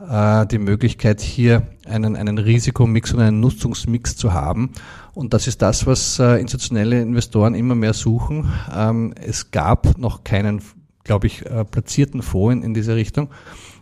äh, 0.07 0.45
die 0.47 0.57
Möglichkeit, 0.57 1.21
hier 1.21 1.67
einen, 1.85 2.15
einen 2.15 2.37
Risikomix 2.37 3.13
und 3.13 3.19
einen 3.19 3.39
Nutzungsmix 3.39 4.15
zu 4.15 4.33
haben. 4.33 4.71
Und 5.13 5.33
das 5.33 5.47
ist 5.47 5.61
das, 5.61 5.85
was 5.85 6.19
äh, 6.19 6.39
institutionelle 6.39 7.01
Investoren 7.01 7.55
immer 7.55 7.75
mehr 7.75 7.93
suchen. 7.93 8.51
Ähm, 8.73 9.13
es 9.19 9.51
gab 9.51 9.97
noch 9.97 10.23
keinen, 10.23 10.61
glaube 11.03 11.27
ich, 11.27 11.45
äh, 11.45 11.65
platzierten 11.65 12.21
Fonds 12.21 12.53
in, 12.53 12.63
in 12.63 12.73
diese 12.73 12.95
Richtung. 12.95 13.29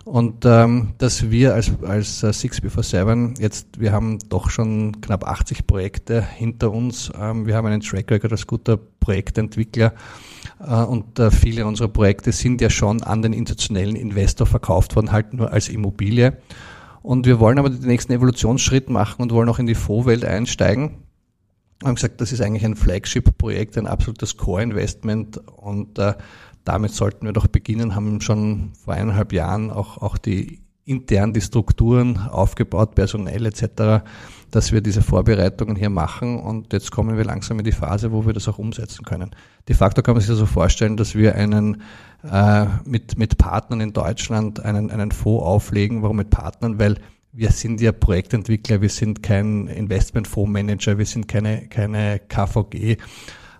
Und 0.07 0.45
ähm, 0.45 0.93
dass 0.99 1.31
wir 1.31 1.53
als, 1.53 1.69
als 1.83 2.23
äh, 2.23 2.31
Six 2.31 2.61
Before 2.61 2.81
Seven 2.81 3.33
jetzt, 3.39 3.77
wir 3.77 3.91
haben 3.91 4.19
doch 4.29 4.49
schon 4.49 5.01
knapp 5.01 5.27
80 5.27 5.67
Projekte 5.67 6.21
hinter 6.21 6.71
uns. 6.71 7.11
Ähm, 7.19 7.45
wir 7.45 7.57
haben 7.57 7.67
einen 7.67 7.81
Track 7.81 8.09
Record 8.09 8.31
als 8.31 8.47
guter 8.47 8.77
Projektentwickler 8.77 9.93
äh, 10.65 10.83
und 10.83 11.19
äh, 11.19 11.29
viele 11.29 11.65
unserer 11.65 11.89
Projekte 11.89 12.31
sind 12.31 12.61
ja 12.61 12.69
schon 12.69 13.03
an 13.03 13.21
den 13.21 13.33
institutionellen 13.33 13.97
Investor 13.97 14.47
verkauft 14.47 14.95
worden, 14.95 15.11
halt 15.11 15.33
nur 15.33 15.51
als 15.51 15.67
Immobilie. 15.67 16.37
Und 17.01 17.25
wir 17.25 17.41
wollen 17.41 17.59
aber 17.59 17.69
den 17.69 17.81
nächsten 17.81 18.13
Evolutionsschritt 18.13 18.89
machen 18.89 19.21
und 19.21 19.33
wollen 19.33 19.49
auch 19.49 19.59
in 19.59 19.67
die 19.67 19.75
Fondswelt 19.75 20.23
einsteigen. 20.23 21.03
Wir 21.81 21.89
haben 21.89 21.95
gesagt, 21.95 22.21
das 22.21 22.31
ist 22.31 22.39
eigentlich 22.39 22.63
ein 22.63 22.77
Flagship-Projekt, 22.77 23.77
ein 23.77 23.87
absolutes 23.87 24.37
Core-Investment 24.37 25.37
und 25.57 25.99
äh, 25.99 26.13
damit 26.67 26.91
sollten 26.91 27.25
wir 27.25 27.33
doch 27.33 27.47
beginnen, 27.47 27.95
haben 27.95 28.19
schon 28.21 28.73
vor 28.83 28.93
eineinhalb 28.93 29.31
Jahren 29.31 29.71
auch, 29.71 29.97
auch 29.97 30.17
die 30.17 30.59
intern 30.83 31.33
die 31.33 31.41
Strukturen 31.41 32.17
aufgebaut, 32.17 32.95
personell 32.95 33.45
etc., 33.45 34.05
dass 34.51 34.71
wir 34.71 34.79
diese 34.79 35.01
Vorbereitungen 35.01 35.75
hier 35.75 35.89
machen 35.89 36.39
und 36.39 36.71
jetzt 36.71 36.91
kommen 36.91 37.17
wir 37.17 37.25
langsam 37.25 37.59
in 37.59 37.65
die 37.65 37.73
Phase, 37.73 38.13
wo 38.13 38.25
wir 38.25 38.31
das 38.31 38.47
auch 38.47 38.57
umsetzen 38.57 39.03
können. 39.03 39.31
De 39.67 39.75
facto 39.75 40.01
kann 40.01 40.13
man 40.13 40.21
sich 40.21 40.27
so 40.27 40.33
also 40.33 40.45
vorstellen, 40.45 40.95
dass 40.95 41.15
wir 41.15 41.35
einen 41.35 41.81
äh, 42.23 42.65
mit, 42.85 43.17
mit 43.17 43.37
Partnern 43.37 43.81
in 43.81 43.91
Deutschland 43.91 44.63
einen, 44.63 44.89
einen 44.89 45.11
Fonds 45.11 45.45
auflegen. 45.45 46.01
Warum 46.01 46.17
mit 46.17 46.29
Partnern? 46.29 46.79
Weil 46.79 46.95
wir 47.33 47.51
sind 47.51 47.81
ja 47.81 47.91
Projektentwickler, 47.91 48.81
wir 48.81 48.89
sind 48.89 49.21
kein 49.21 49.67
Investmentfondsmanager, 49.67 50.97
wir 50.97 51.05
sind 51.05 51.27
keine, 51.27 51.67
keine 51.67 52.19
KVG 52.19 52.97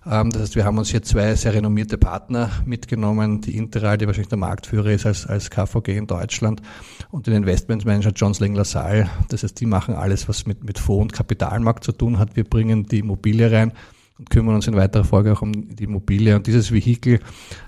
das 0.08 0.40
heißt, 0.40 0.56
wir 0.56 0.64
haben 0.64 0.78
uns 0.78 0.88
hier 0.88 1.02
zwei 1.02 1.34
sehr 1.34 1.52
renommierte 1.52 1.98
Partner 1.98 2.50
mitgenommen, 2.64 3.42
die 3.42 3.56
Interal, 3.56 3.98
die 3.98 4.06
wahrscheinlich 4.06 4.30
der 4.30 4.38
Marktführer 4.38 4.90
ist 4.90 5.04
als, 5.04 5.26
als 5.26 5.50
KVG 5.50 5.98
in 5.98 6.06
Deutschland 6.06 6.62
und 7.10 7.26
den 7.26 7.34
Investmentmanager 7.34 8.12
John 8.16 8.32
Sling 8.32 8.54
LaSalle. 8.54 9.10
Das 9.28 9.42
heißt, 9.42 9.60
die 9.60 9.66
machen 9.66 9.94
alles, 9.94 10.26
was 10.26 10.46
mit, 10.46 10.64
mit 10.64 10.78
Fonds- 10.78 11.02
und 11.02 11.12
Kapitalmarkt 11.12 11.84
zu 11.84 11.92
tun 11.92 12.18
hat. 12.18 12.36
Wir 12.36 12.44
bringen 12.44 12.86
die 12.86 13.00
Immobilie 13.00 13.52
rein 13.52 13.72
und 14.18 14.30
kümmern 14.30 14.54
uns 14.54 14.66
in 14.66 14.76
weiterer 14.76 15.04
Folge 15.04 15.32
auch 15.32 15.42
um 15.42 15.52
die 15.76 15.84
Immobilie. 15.84 16.34
Und 16.34 16.46
dieses 16.46 16.72
Vehikel 16.72 17.20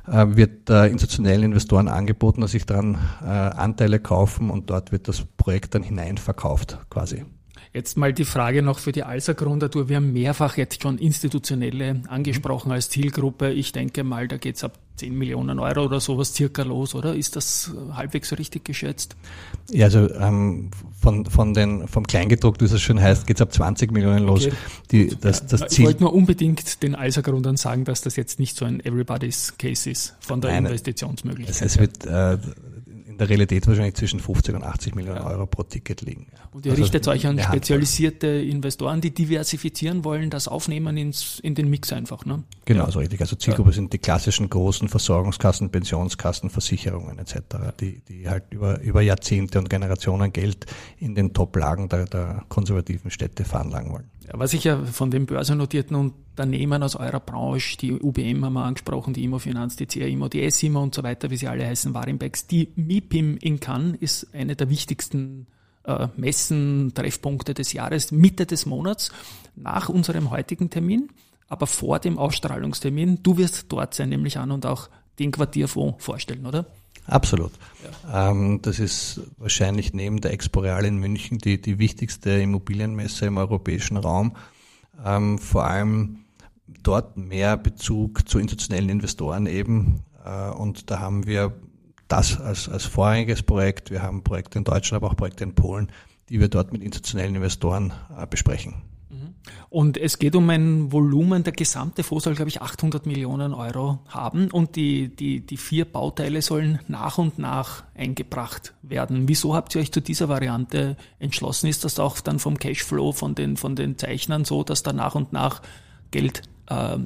äh, 0.06 0.26
wird 0.30 0.70
äh, 0.70 0.86
institutionellen 0.86 1.44
Investoren 1.44 1.88
angeboten, 1.88 2.40
dass 2.40 2.52
sich 2.52 2.64
daran 2.64 2.98
äh, 3.22 3.26
Anteile 3.26 4.00
kaufen 4.00 4.48
und 4.48 4.70
dort 4.70 4.92
wird 4.92 5.08
das 5.08 5.26
Projekt 5.36 5.74
dann 5.74 5.82
hineinverkauft 5.82 6.78
quasi. 6.88 7.24
Jetzt 7.72 7.96
mal 7.96 8.12
die 8.12 8.24
Frage 8.24 8.62
noch 8.62 8.78
für 8.78 8.92
die 8.92 9.04
Alsa-Gründertour. 9.04 9.88
Wir 9.88 9.96
haben 9.96 10.12
mehrfach 10.12 10.56
jetzt 10.56 10.82
schon 10.82 10.98
Institutionelle 10.98 12.02
angesprochen 12.08 12.72
als 12.72 12.90
Zielgruppe. 12.90 13.52
Ich 13.52 13.72
denke 13.72 14.02
mal, 14.02 14.26
da 14.26 14.38
geht's 14.38 14.64
ab 14.64 14.78
10 14.96 15.16
Millionen 15.16 15.58
Euro 15.58 15.84
oder 15.84 15.98
sowas 15.98 16.34
circa 16.34 16.62
los, 16.62 16.94
oder? 16.94 17.14
Ist 17.14 17.36
das 17.36 17.72
halbwegs 17.92 18.36
richtig 18.36 18.64
geschätzt? 18.64 19.16
Ja, 19.70 19.86
also 19.86 20.12
ähm, 20.14 20.70
von, 21.00 21.24
von 21.24 21.54
den, 21.54 21.88
vom 21.88 22.06
Kleingedruckt, 22.06 22.60
wie 22.60 22.66
es 22.66 22.80
schon 22.82 23.00
heißt, 23.00 23.26
geht's 23.26 23.40
ab 23.40 23.52
20 23.52 23.92
Millionen 23.92 24.26
los. 24.26 24.46
Okay. 24.46 24.56
Die, 24.90 25.16
das, 25.18 25.46
das 25.46 25.60
Ziel 25.68 25.84
ich 25.84 25.86
wollte 25.86 26.02
nur 26.02 26.12
unbedingt 26.12 26.82
den 26.82 26.94
Alsa-Gründern 26.94 27.56
sagen, 27.56 27.84
dass 27.84 28.02
das 28.02 28.16
jetzt 28.16 28.38
nicht 28.38 28.56
so 28.56 28.66
ein 28.66 28.80
Everybody's 28.84 29.54
Case 29.56 29.88
ist 29.88 30.16
von 30.20 30.40
der 30.42 30.50
Nein, 30.50 30.66
Investitionsmöglichkeit. 30.66 31.54
Es, 31.54 31.62
es 31.62 31.78
wird 31.78 32.04
äh, 32.04 32.36
der 33.20 33.28
Realität 33.28 33.66
wahrscheinlich 33.66 33.94
zwischen 33.94 34.18
50 34.18 34.54
und 34.54 34.64
80 34.64 34.94
Millionen 34.94 35.18
Euro 35.18 35.46
pro 35.46 35.62
Ticket 35.62 36.00
liegen. 36.00 36.26
Und 36.52 36.64
ihr 36.64 36.72
also 36.72 36.82
richtet 36.82 37.06
euch 37.06 37.26
an 37.26 37.38
spezialisierte 37.38 38.26
Investoren, 38.26 39.02
die 39.02 39.12
diversifizieren 39.12 40.04
wollen, 40.04 40.30
das 40.30 40.48
aufnehmen 40.48 40.96
ins, 40.96 41.38
in 41.40 41.54
den 41.54 41.68
Mix 41.68 41.92
einfach, 41.92 42.24
ne? 42.24 42.42
Genau, 42.64 42.90
so 42.90 42.98
richtig. 42.98 43.20
Also 43.20 43.36
Zielgruppe 43.36 43.70
ja. 43.70 43.74
sind 43.74 43.92
die 43.92 43.98
klassischen 43.98 44.48
großen 44.48 44.88
Versorgungskassen, 44.88 45.70
Pensionskassen, 45.70 46.48
Versicherungen 46.48 47.18
etc., 47.18 47.34
die, 47.78 48.00
die 48.08 48.26
halt 48.26 48.44
über, 48.50 48.80
über 48.80 49.02
Jahrzehnte 49.02 49.58
und 49.58 49.68
Generationen 49.68 50.32
Geld 50.32 50.64
in 50.98 51.14
den 51.14 51.34
Top-Lagen 51.34 51.90
der, 51.90 52.06
der 52.06 52.44
konservativen 52.48 53.10
Städte 53.10 53.44
veranlagen 53.44 53.92
wollen. 53.92 54.10
Was 54.32 54.52
ich 54.52 54.64
ja 54.64 54.84
von 54.84 55.10
den 55.10 55.26
börsennotierten 55.26 55.96
Unternehmen 55.96 56.82
aus 56.82 56.94
eurer 56.94 57.20
Branche, 57.20 57.76
die 57.78 57.92
UBM 57.92 58.44
haben 58.44 58.52
wir 58.52 58.64
angesprochen, 58.64 59.14
die 59.14 59.24
Immofinanz, 59.24 59.76
die 59.76 59.86
CRIMO, 59.86 60.28
die 60.28 60.48
SIMO 60.50 60.82
und 60.82 60.94
so 60.94 61.02
weiter, 61.02 61.30
wie 61.30 61.36
sie 61.36 61.48
alle 61.48 61.66
heißen, 61.66 61.94
Warimbex, 61.94 62.46
die 62.46 62.68
MIPIM 62.76 63.38
in 63.38 63.60
Cannes 63.60 63.96
ist 64.00 64.34
eine 64.34 64.56
der 64.56 64.68
wichtigsten 64.68 65.46
äh, 65.84 66.08
Messen, 66.16 66.92
Treffpunkte 66.94 67.54
des 67.54 67.72
Jahres, 67.72 68.12
Mitte 68.12 68.46
des 68.46 68.66
Monats, 68.66 69.10
nach 69.56 69.88
unserem 69.88 70.30
heutigen 70.30 70.70
Termin, 70.70 71.08
aber 71.48 71.66
vor 71.66 71.98
dem 71.98 72.18
Ausstrahlungstermin. 72.18 73.22
Du 73.22 73.36
wirst 73.38 73.66
dort 73.72 73.94
sein, 73.94 74.10
nämlich 74.10 74.38
an 74.38 74.50
und 74.50 74.66
auch 74.66 74.88
den 75.18 75.32
Quartierfonds 75.32 76.04
vorstellen, 76.04 76.46
oder? 76.46 76.66
Absolut. 77.10 77.52
Ja. 78.04 78.30
Ähm, 78.30 78.60
das 78.62 78.78
ist 78.78 79.20
wahrscheinlich 79.36 79.92
neben 79.92 80.20
der 80.20 80.32
Exporeal 80.32 80.84
in 80.84 80.98
München 80.98 81.38
die, 81.38 81.60
die 81.60 81.78
wichtigste 81.78 82.30
Immobilienmesse 82.30 83.26
im 83.26 83.36
europäischen 83.36 83.96
Raum. 83.96 84.36
Ähm, 85.04 85.38
vor 85.38 85.64
allem 85.64 86.24
dort 86.82 87.16
mehr 87.16 87.56
Bezug 87.56 88.28
zu 88.28 88.38
institutionellen 88.38 88.88
Investoren 88.88 89.46
eben. 89.46 90.04
Äh, 90.24 90.50
und 90.50 90.90
da 90.90 91.00
haben 91.00 91.26
wir 91.26 91.52
das 92.06 92.40
als, 92.40 92.68
als 92.68 92.84
vorrangiges 92.84 93.42
Projekt. 93.42 93.90
Wir 93.90 94.02
haben 94.02 94.22
Projekte 94.22 94.58
in 94.58 94.64
Deutschland, 94.64 95.02
aber 95.02 95.12
auch 95.12 95.16
Projekte 95.16 95.42
in 95.42 95.54
Polen, 95.54 95.90
die 96.28 96.38
wir 96.38 96.48
dort 96.48 96.72
mit 96.72 96.82
institutionellen 96.82 97.34
Investoren 97.34 97.92
äh, 98.16 98.26
besprechen. 98.26 98.82
Und 99.68 99.96
es 99.96 100.18
geht 100.18 100.34
um 100.34 100.48
ein 100.50 100.92
Volumen, 100.92 101.44
der 101.44 101.52
gesamte 101.52 102.02
Fonds 102.02 102.24
soll, 102.24 102.34
glaube 102.34 102.48
ich, 102.48 102.60
800 102.60 103.06
Millionen 103.06 103.54
Euro 103.54 104.00
haben 104.08 104.50
und 104.50 104.76
die, 104.76 105.14
die, 105.14 105.40
die 105.40 105.56
vier 105.56 105.84
Bauteile 105.84 106.42
sollen 106.42 106.80
nach 106.88 107.18
und 107.18 107.38
nach 107.38 107.84
eingebracht 107.94 108.74
werden. 108.82 109.28
Wieso 109.28 109.54
habt 109.54 109.74
ihr 109.74 109.80
euch 109.80 109.92
zu 109.92 110.00
dieser 110.00 110.28
Variante 110.28 110.96
entschlossen? 111.18 111.68
Ist 111.68 111.84
das 111.84 111.98
auch 111.98 112.20
dann 112.20 112.38
vom 112.38 112.58
Cashflow 112.58 113.12
von 113.12 113.34
den, 113.34 113.56
von 113.56 113.76
den 113.76 113.96
Zeichnern 113.96 114.44
so, 114.44 114.64
dass 114.64 114.82
da 114.82 114.92
nach 114.92 115.14
und 115.14 115.32
nach 115.32 115.62
Geld, 116.10 116.42
äh, 116.68 116.98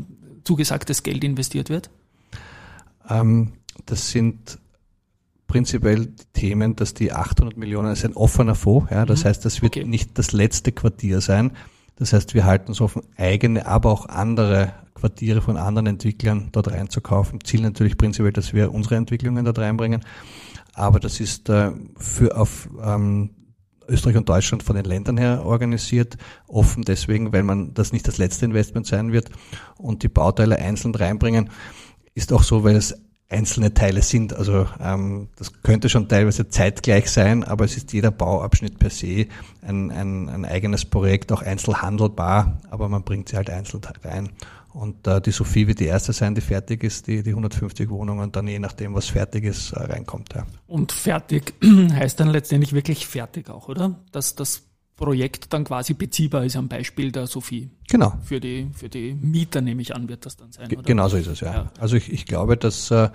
zugesagtes 0.44 1.02
Geld 1.02 1.22
investiert 1.22 1.68
wird? 1.68 1.90
Ähm, 3.08 3.52
das 3.86 4.10
sind 4.10 4.58
prinzipiell 5.46 6.12
Themen, 6.32 6.74
dass 6.74 6.94
die 6.94 7.12
800 7.12 7.56
Millionen 7.56 7.92
ist 7.92 8.04
ein 8.04 8.14
offener 8.14 8.54
Fonds. 8.54 8.90
Ja, 8.90 9.04
das 9.04 9.22
mhm. 9.22 9.28
heißt, 9.28 9.44
das 9.44 9.62
wird 9.62 9.76
okay. 9.76 9.86
nicht 9.86 10.18
das 10.18 10.32
letzte 10.32 10.72
Quartier 10.72 11.20
sein. 11.20 11.52
Das 11.96 12.12
heißt, 12.12 12.34
wir 12.34 12.44
halten 12.44 12.72
es 12.72 12.80
offen, 12.80 13.02
eigene, 13.16 13.66
aber 13.66 13.90
auch 13.90 14.06
andere 14.06 14.72
Quartiere 14.94 15.42
von 15.42 15.56
anderen 15.56 15.86
Entwicklern 15.86 16.48
dort 16.52 16.70
reinzukaufen. 16.70 17.44
Ziel 17.44 17.60
natürlich 17.60 17.96
prinzipiell, 17.96 18.32
dass 18.32 18.52
wir 18.52 18.72
unsere 18.72 18.96
Entwicklungen 18.96 19.44
dort 19.44 19.58
reinbringen. 19.58 20.04
Aber 20.74 20.98
das 20.98 21.20
ist 21.20 21.48
äh, 21.48 21.70
für 21.96 22.36
auf 22.36 22.68
ähm, 22.82 23.30
Österreich 23.88 24.16
und 24.16 24.28
Deutschland 24.28 24.62
von 24.62 24.76
den 24.76 24.84
Ländern 24.84 25.16
her 25.16 25.44
organisiert, 25.44 26.16
offen 26.48 26.84
deswegen, 26.84 27.32
weil 27.32 27.42
man 27.42 27.74
das 27.74 27.92
nicht 27.92 28.08
das 28.08 28.18
letzte 28.18 28.46
Investment 28.46 28.86
sein 28.86 29.12
wird 29.12 29.30
und 29.76 30.02
die 30.02 30.08
Bauteile 30.08 30.56
einzeln 30.56 30.94
reinbringen. 30.94 31.50
Ist 32.14 32.32
auch 32.32 32.42
so, 32.42 32.64
weil 32.64 32.76
es 32.76 33.03
einzelne 33.28 33.74
Teile 33.74 34.02
sind. 34.02 34.34
Also 34.34 34.66
ähm, 34.80 35.28
das 35.36 35.62
könnte 35.62 35.88
schon 35.88 36.08
teilweise 36.08 36.48
zeitgleich 36.48 37.10
sein, 37.10 37.44
aber 37.44 37.64
es 37.64 37.76
ist 37.76 37.92
jeder 37.92 38.10
Bauabschnitt 38.10 38.78
per 38.78 38.90
se 38.90 39.26
ein, 39.62 39.90
ein, 39.90 40.28
ein 40.28 40.44
eigenes 40.44 40.84
Projekt, 40.84 41.32
auch 41.32 41.42
einzeln 41.42 41.80
handelbar, 41.82 42.60
aber 42.70 42.88
man 42.88 43.02
bringt 43.02 43.28
sie 43.28 43.36
halt 43.36 43.50
einzeln 43.50 43.82
rein. 44.04 44.30
Und 44.74 45.06
äh, 45.06 45.20
die 45.20 45.30
Sophie 45.30 45.68
wird 45.68 45.78
die 45.78 45.86
erste 45.86 46.12
sein, 46.12 46.34
die 46.34 46.40
fertig 46.40 46.82
ist, 46.82 47.06
die, 47.06 47.22
die 47.22 47.30
150 47.30 47.88
Wohnungen, 47.90 48.32
dann 48.32 48.48
je 48.48 48.58
nachdem, 48.58 48.94
was 48.94 49.06
fertig 49.06 49.44
ist, 49.44 49.72
äh, 49.72 49.84
reinkommt. 49.84 50.34
Ja. 50.34 50.46
Und 50.66 50.90
fertig 50.90 51.54
heißt 51.62 52.18
dann 52.18 52.28
letztendlich 52.28 52.72
wirklich 52.72 53.06
fertig 53.06 53.50
auch, 53.50 53.68
oder? 53.68 54.00
Dass 54.10 54.34
das 54.34 54.64
Projekt 54.96 55.52
dann 55.52 55.64
quasi 55.64 55.94
beziehbar 55.94 56.44
ist 56.44 56.56
am 56.56 56.68
Beispiel 56.68 57.10
der 57.10 57.26
Sophie. 57.26 57.70
Genau. 57.88 58.14
Für 58.22 58.40
die, 58.40 58.68
für 58.72 58.88
die 58.88 59.14
Mieter 59.14 59.60
nehme 59.60 59.82
ich 59.82 59.94
an, 59.94 60.08
wird 60.08 60.24
das 60.24 60.36
dann 60.36 60.52
sein. 60.52 60.70
Oder? 60.70 60.82
Genau 60.82 61.08
so 61.08 61.16
ist 61.16 61.26
es, 61.26 61.40
ja. 61.40 61.52
ja. 61.52 61.72
Also 61.78 61.96
ich, 61.96 62.12
ich 62.12 62.26
glaube, 62.26 62.56
dass 62.56 62.90
äh, 62.90 63.08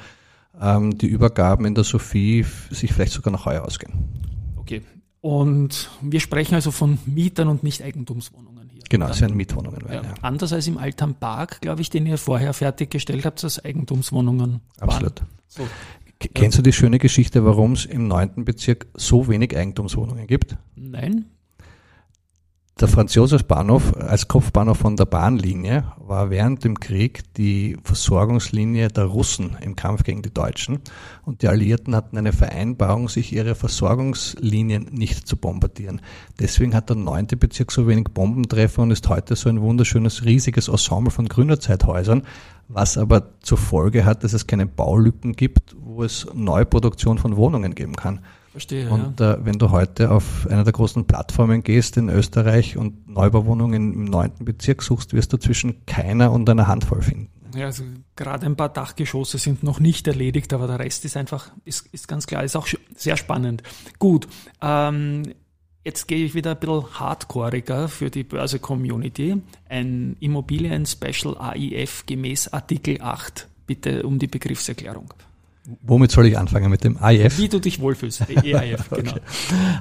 ähm, 0.60 0.98
die 0.98 1.08
Übergaben 1.08 1.65
in 1.65 1.76
der 1.76 1.84
Sophie 1.84 2.46
sich 2.70 2.92
vielleicht 2.92 3.13
sogar 3.13 3.32
noch 3.32 3.46
heuer 3.46 3.63
ausgehen. 3.63 3.94
Okay. 4.58 4.82
Und 5.22 5.89
wir 6.02 6.20
sprechen 6.20 6.56
also 6.56 6.72
von 6.72 6.98
Mietern 7.06 7.50
und 7.50 7.63
nicht 7.63 7.82
Eigentumswohnungen 7.82 8.70
hier. 8.70 8.82
Genau, 8.89 9.08
es 9.08 9.18
sind 9.18 9.36
Mietwohnungen. 9.36 9.84
Ja. 9.88 9.96
Ja. 9.96 10.13
Anders 10.22 10.54
als 10.54 10.68
im 10.68 10.78
Altan 10.78 11.15
Park, 11.15 11.62
glaube 11.62 11.82
ich, 11.82 11.89
den 11.89 12.06
ihr 12.06 12.18
vorher 12.18 12.54
fertiggestellt 12.54 13.26
habt, 13.26 13.44
als 13.44 13.63
Eigentumswohnungen 13.63 14.62
Absolut. 14.80 15.22
So. 15.48 15.68
Kennst 16.20 16.58
du 16.58 16.62
die 16.62 16.74
schöne 16.74 17.00
Geschichte, 17.00 17.46
warum 17.46 17.74
es 17.74 17.86
im 17.86 18.08
neunten 18.08 18.44
Bezirk 18.44 18.88
so 18.94 19.30
wenig 19.30 19.56
Eigentumswohnungen 19.56 20.28
gibt? 20.28 20.58
Nein. 20.76 21.26
Der 22.80 22.88
Franz-Josef-Bahnhof 22.88 23.94
als 23.98 24.30
Kopfbahnhof 24.30 24.78
von 24.78 24.96
der 24.96 25.04
Bahnlinie 25.04 25.92
war 25.98 26.30
während 26.30 26.63
dem 26.63 26.80
Krieg 26.80 27.24
die 27.34 27.76
Versorgungslinie 27.84 28.88
der 28.88 29.04
Russen 29.04 29.58
im 29.60 29.76
Kampf 29.76 30.04
gegen 30.04 30.22
die 30.22 30.34
Deutschen. 30.34 30.80
Und 31.26 31.42
die 31.42 31.50
Alliierten 31.50 31.94
hatten 31.94 32.18
eine 32.18 32.32
Vereinbarung, 32.32 33.10
sich 33.10 33.34
ihre 33.34 33.56
Versorgungslinien 33.56 34.92
nicht 34.94 35.28
zu 35.28 35.36
bombardieren. 35.36 36.00
Deswegen 36.39 36.74
hat 36.74 36.88
der 36.88 36.96
neunte 36.96 37.36
Bezirk 37.36 37.74
so 37.74 37.86
wenig 37.86 38.06
Bombentreffer 38.13 38.82
und 38.84 38.92
ist 38.92 39.10
heute 39.10 39.36
so 39.36 39.50
ein 39.50 39.60
wunderschönes, 39.60 40.24
riesiges 40.24 40.70
Ensemble 40.70 41.12
von 41.12 41.28
Gründerzeithäusern, 41.28 42.24
was 42.70 42.98
aber 42.98 43.34
zur 43.42 43.58
Folge 43.58 44.06
hat, 44.06 44.24
dass 44.24 44.32
es 44.32 44.48
keine 44.48 44.68
Baulücken 44.68 45.34
gibt, 45.34 45.76
wo 45.78 46.02
es 46.02 46.28
Neuproduktion 46.34 47.18
von 47.18 47.36
Wohnungen 47.36 47.76
geben 47.76 47.98
kann. 47.98 48.22
Verstehe. 48.52 48.90
Und 48.90 49.20
ja. 49.20 49.34
äh, 49.34 49.46
wenn 49.46 49.60
du 49.60 49.70
heute 49.70 50.12
auf 50.12 50.48
einer 50.50 50.64
der 50.64 50.74
großen 50.74 51.06
Plattformen 51.06 51.64
gehst 51.64 51.98
in 51.98 52.10
Österreich 52.10 52.78
und 52.78 53.08
Neubauwohnungen 53.08 53.94
im 53.94 54.06
neunten 54.06 54.46
Bezirk 54.46 54.82
suchst, 54.82 55.14
wirst 55.14 55.32
du 55.34 55.38
zwischen 55.38 55.86
keiner 55.86 56.32
und 56.32 56.50
einer 56.50 56.68
Handvoll 56.68 57.02
finden. 57.02 57.30
Ja, 57.56 57.66
also 57.66 57.84
gerade 58.16 58.46
ein 58.46 58.56
paar 58.56 58.70
Dachgeschosse 58.70 59.38
sind 59.38 59.64
noch 59.64 59.80
nicht 59.80 60.08
erledigt, 60.08 60.54
aber 60.54 60.68
der 60.68 60.80
Rest 60.80 61.06
ist 61.06 61.18
einfach, 61.18 61.52
ist, 61.66 61.88
ist 61.88 62.08
ganz 62.08 62.28
klar, 62.28 62.44
ist 62.44 62.56
auch 62.56 62.68
sehr 62.96 63.18
spannend. 63.18 63.64
Gut, 63.98 64.28
ähm, 64.62 65.24
jetzt 65.84 66.08
gehe 66.08 66.26
ich 66.26 66.36
wieder 66.36 66.52
ein 66.52 66.60
bisschen 66.60 67.00
hardcoreiger 67.00 67.88
für 67.88 68.10
die 68.10 68.24
Börse-Community. 68.24 69.42
Ein 69.68 70.16
Immobilien-Special 70.20 71.38
AIF 71.40 72.06
gemäß 72.06 72.50
Artikel 72.50 73.02
8. 73.02 73.48
Bitte 73.66 74.04
um 74.04 74.20
die 74.20 74.28
Begriffserklärung. 74.28 75.14
Womit 75.82 76.12
soll 76.12 76.26
ich 76.26 76.38
anfangen? 76.38 76.69
Mit 76.72 76.84
dem 76.84 76.98
AIF? 76.98 77.38
Wie 77.38 77.50
du 77.50 77.60
dich 77.60 77.80
wohlfühlst. 77.80 78.22
EIF, 78.43 78.89
genau. 78.89 79.12
okay. 79.12 79.22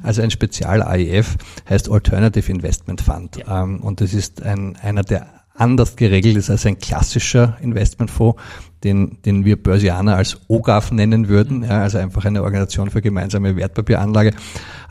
Also 0.03 0.23
ein 0.23 0.31
Spezial-AIF 0.31 1.37
heißt 1.69 1.91
Alternative 1.91 2.51
Investment 2.51 3.01
Fund. 3.01 3.37
Ja. 3.37 3.63
Ähm, 3.63 3.81
und 3.81 4.01
das 4.01 4.13
ist 4.13 4.43
ein, 4.43 4.77
einer, 4.77 5.03
der 5.03 5.39
anders 5.59 5.97
geregelt 5.97 6.37
ist 6.37 6.51
als 6.51 6.65
ein 6.67 6.79
klassischer 6.79 7.57
Investmentfonds, 7.61 8.41
den, 8.85 9.19
den 9.25 9.45
wir 9.45 9.61
Börsianer 9.61 10.17
als 10.17 10.39
OGAF 10.49 10.93
nennen 10.93 11.29
würden, 11.29 11.59
mhm. 11.59 11.65
ja, 11.65 11.83
also 11.83 11.99
einfach 11.99 12.25
eine 12.25 12.43
Organisation 12.43 12.91
für 12.91 13.03
gemeinsame 13.03 13.57
Wertpapieranlage. 13.57 14.35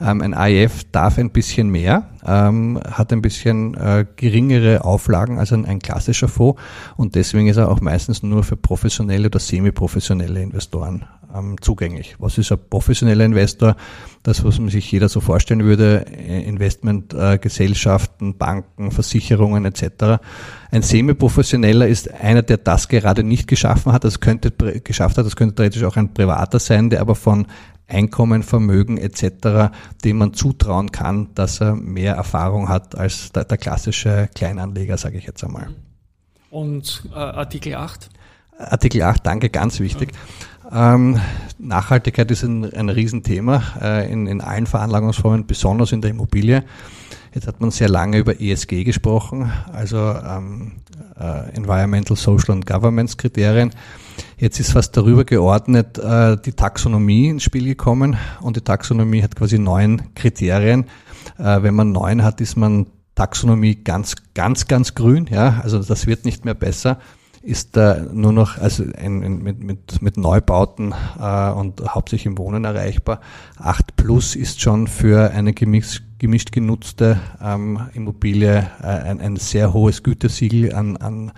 Ähm, 0.01 0.21
ein 0.21 0.33
AIF 0.33 0.83
darf 0.91 1.17
ein 1.17 1.31
bisschen 1.31 1.69
mehr, 1.69 2.09
ähm, 2.27 2.79
hat 2.89 3.11
ein 3.13 3.21
bisschen 3.21 3.75
äh, 3.75 4.05
geringere 4.15 4.83
Auflagen 4.83 5.39
als 5.39 5.53
ein, 5.53 5.65
ein 5.65 5.79
klassischer 5.79 6.27
Fonds 6.27 6.61
und 6.97 7.15
deswegen 7.15 7.47
ist 7.47 7.57
er 7.57 7.69
auch 7.69 7.81
meistens 7.81 8.23
nur 8.23 8.43
für 8.43 8.57
professionelle 8.57 9.27
oder 9.27 9.39
semi-professionelle 9.39 10.41
Investoren 10.41 11.05
ähm, 11.33 11.55
zugänglich. 11.61 12.15
Was 12.19 12.37
ist 12.37 12.51
ein 12.51 12.59
professioneller 12.69 13.25
Investor? 13.25 13.75
Das, 14.23 14.43
was 14.43 14.59
man 14.59 14.69
sich 14.69 14.91
jeder 14.91 15.09
so 15.09 15.19
vorstellen 15.19 15.63
würde, 15.63 16.05
äh, 16.07 16.43
Investmentgesellschaften, 16.43 18.31
äh, 18.31 18.33
Banken, 18.33 18.91
Versicherungen 18.91 19.65
etc. 19.65 20.21
Ein 20.71 20.81
semi-professioneller 20.81 21.87
ist 21.87 22.13
einer, 22.13 22.41
der 22.41 22.57
das 22.57 22.87
gerade 22.87 23.23
nicht 23.23 23.47
geschaffen 23.47 23.91
hat. 23.93 24.03
Das 24.03 24.19
könnte 24.19 24.51
geschafft 24.51 25.17
hat. 25.17 25.25
Das 25.25 25.35
könnte 25.35 25.55
theoretisch 25.55 25.83
auch 25.83 25.95
ein 25.95 26.13
Privater 26.13 26.59
sein, 26.59 26.89
der 26.89 27.01
aber 27.01 27.15
von 27.15 27.47
Einkommen, 27.87 28.43
Vermögen 28.43 28.97
etc., 28.97 29.71
dem 30.03 30.17
man 30.17 30.33
zutrauen 30.33 30.91
kann, 30.91 31.33
dass 31.35 31.61
er 31.61 31.75
mehr 31.75 32.15
Erfahrung 32.15 32.69
hat 32.69 32.95
als 32.95 33.31
der, 33.31 33.45
der 33.45 33.57
klassische 33.57 34.29
Kleinanleger, 34.35 34.97
sage 34.97 35.17
ich 35.17 35.25
jetzt 35.25 35.43
einmal. 35.43 35.69
Und 36.49 37.03
äh, 37.13 37.17
Artikel 37.17 37.75
8? 37.75 38.09
Artikel 38.57 39.01
8, 39.03 39.25
danke, 39.25 39.49
ganz 39.49 39.79
wichtig. 39.79 40.11
Ähm, 40.71 41.19
Nachhaltigkeit 41.59 42.29
ist 42.31 42.43
ein, 42.43 42.73
ein 42.73 42.89
Riesenthema 42.89 43.63
äh, 43.81 44.11
in, 44.11 44.27
in 44.27 44.41
allen 44.41 44.65
Veranlagungsformen, 44.65 45.47
besonders 45.47 45.91
in 45.91 46.01
der 46.01 46.11
Immobilie. 46.11 46.63
Jetzt 47.33 47.47
hat 47.47 47.61
man 47.61 47.71
sehr 47.71 47.89
lange 47.89 48.17
über 48.17 48.41
ESG 48.41 48.83
gesprochen, 48.83 49.51
also 49.71 49.97
ähm, 49.97 50.73
äh, 51.19 51.55
Environmental, 51.55 52.17
Social 52.17 52.55
and 52.55 52.65
Governance 52.65 53.15
Kriterien. 53.15 53.71
Jetzt 54.39 54.59
ist 54.59 54.71
fast 54.71 54.95
darüber 54.95 55.25
geordnet 55.25 55.97
äh, 55.97 56.37
die 56.37 56.51
Taxonomie 56.51 57.29
ins 57.29 57.41
Spiel 57.41 57.65
gekommen 57.65 58.17
und 58.39 58.55
die 58.55 58.61
Taxonomie 58.61 59.23
hat 59.23 59.35
quasi 59.35 59.57
neun 59.57 60.13
Kriterien. 60.13 60.85
Äh, 61.39 61.63
wenn 61.63 61.73
man 61.73 61.91
neun 61.91 62.23
hat, 62.23 62.39
ist 62.39 62.55
man 62.55 62.85
Taxonomie 63.15 63.83
ganz, 63.83 64.15
ganz, 64.35 64.67
ganz 64.67 64.93
grün. 64.93 65.27
Ja, 65.31 65.61
also 65.63 65.81
das 65.81 66.05
wird 66.05 66.23
nicht 66.25 66.45
mehr 66.45 66.53
besser 66.53 66.99
ist 67.47 67.77
da 67.77 68.01
nur 68.11 68.33
noch 68.33 68.57
also 68.57 68.83
ein, 68.83 69.23
ein, 69.23 69.41
mit, 69.41 69.63
mit, 69.63 70.01
mit 70.01 70.17
Neubauten 70.17 70.93
äh, 71.17 71.49
und 71.51 71.81
hauptsächlich 71.87 72.25
im 72.25 72.37
Wohnen 72.37 72.65
erreichbar. 72.65 73.21
8 73.57 73.95
Plus 73.95 74.35
ist 74.35 74.59
schon 74.59 74.87
für 74.87 75.31
eine 75.31 75.53
gemischt, 75.53 76.03
gemischt 76.19 76.51
genutzte 76.51 77.21
ähm, 77.41 77.87
Immobilie 77.93 78.69
äh, 78.81 78.85
ein, 78.85 79.21
ein 79.21 79.37
sehr 79.37 79.71
hohes 79.71 80.03
Gütesiegel 80.03 80.75
an, 80.75 80.97
an 80.97 81.31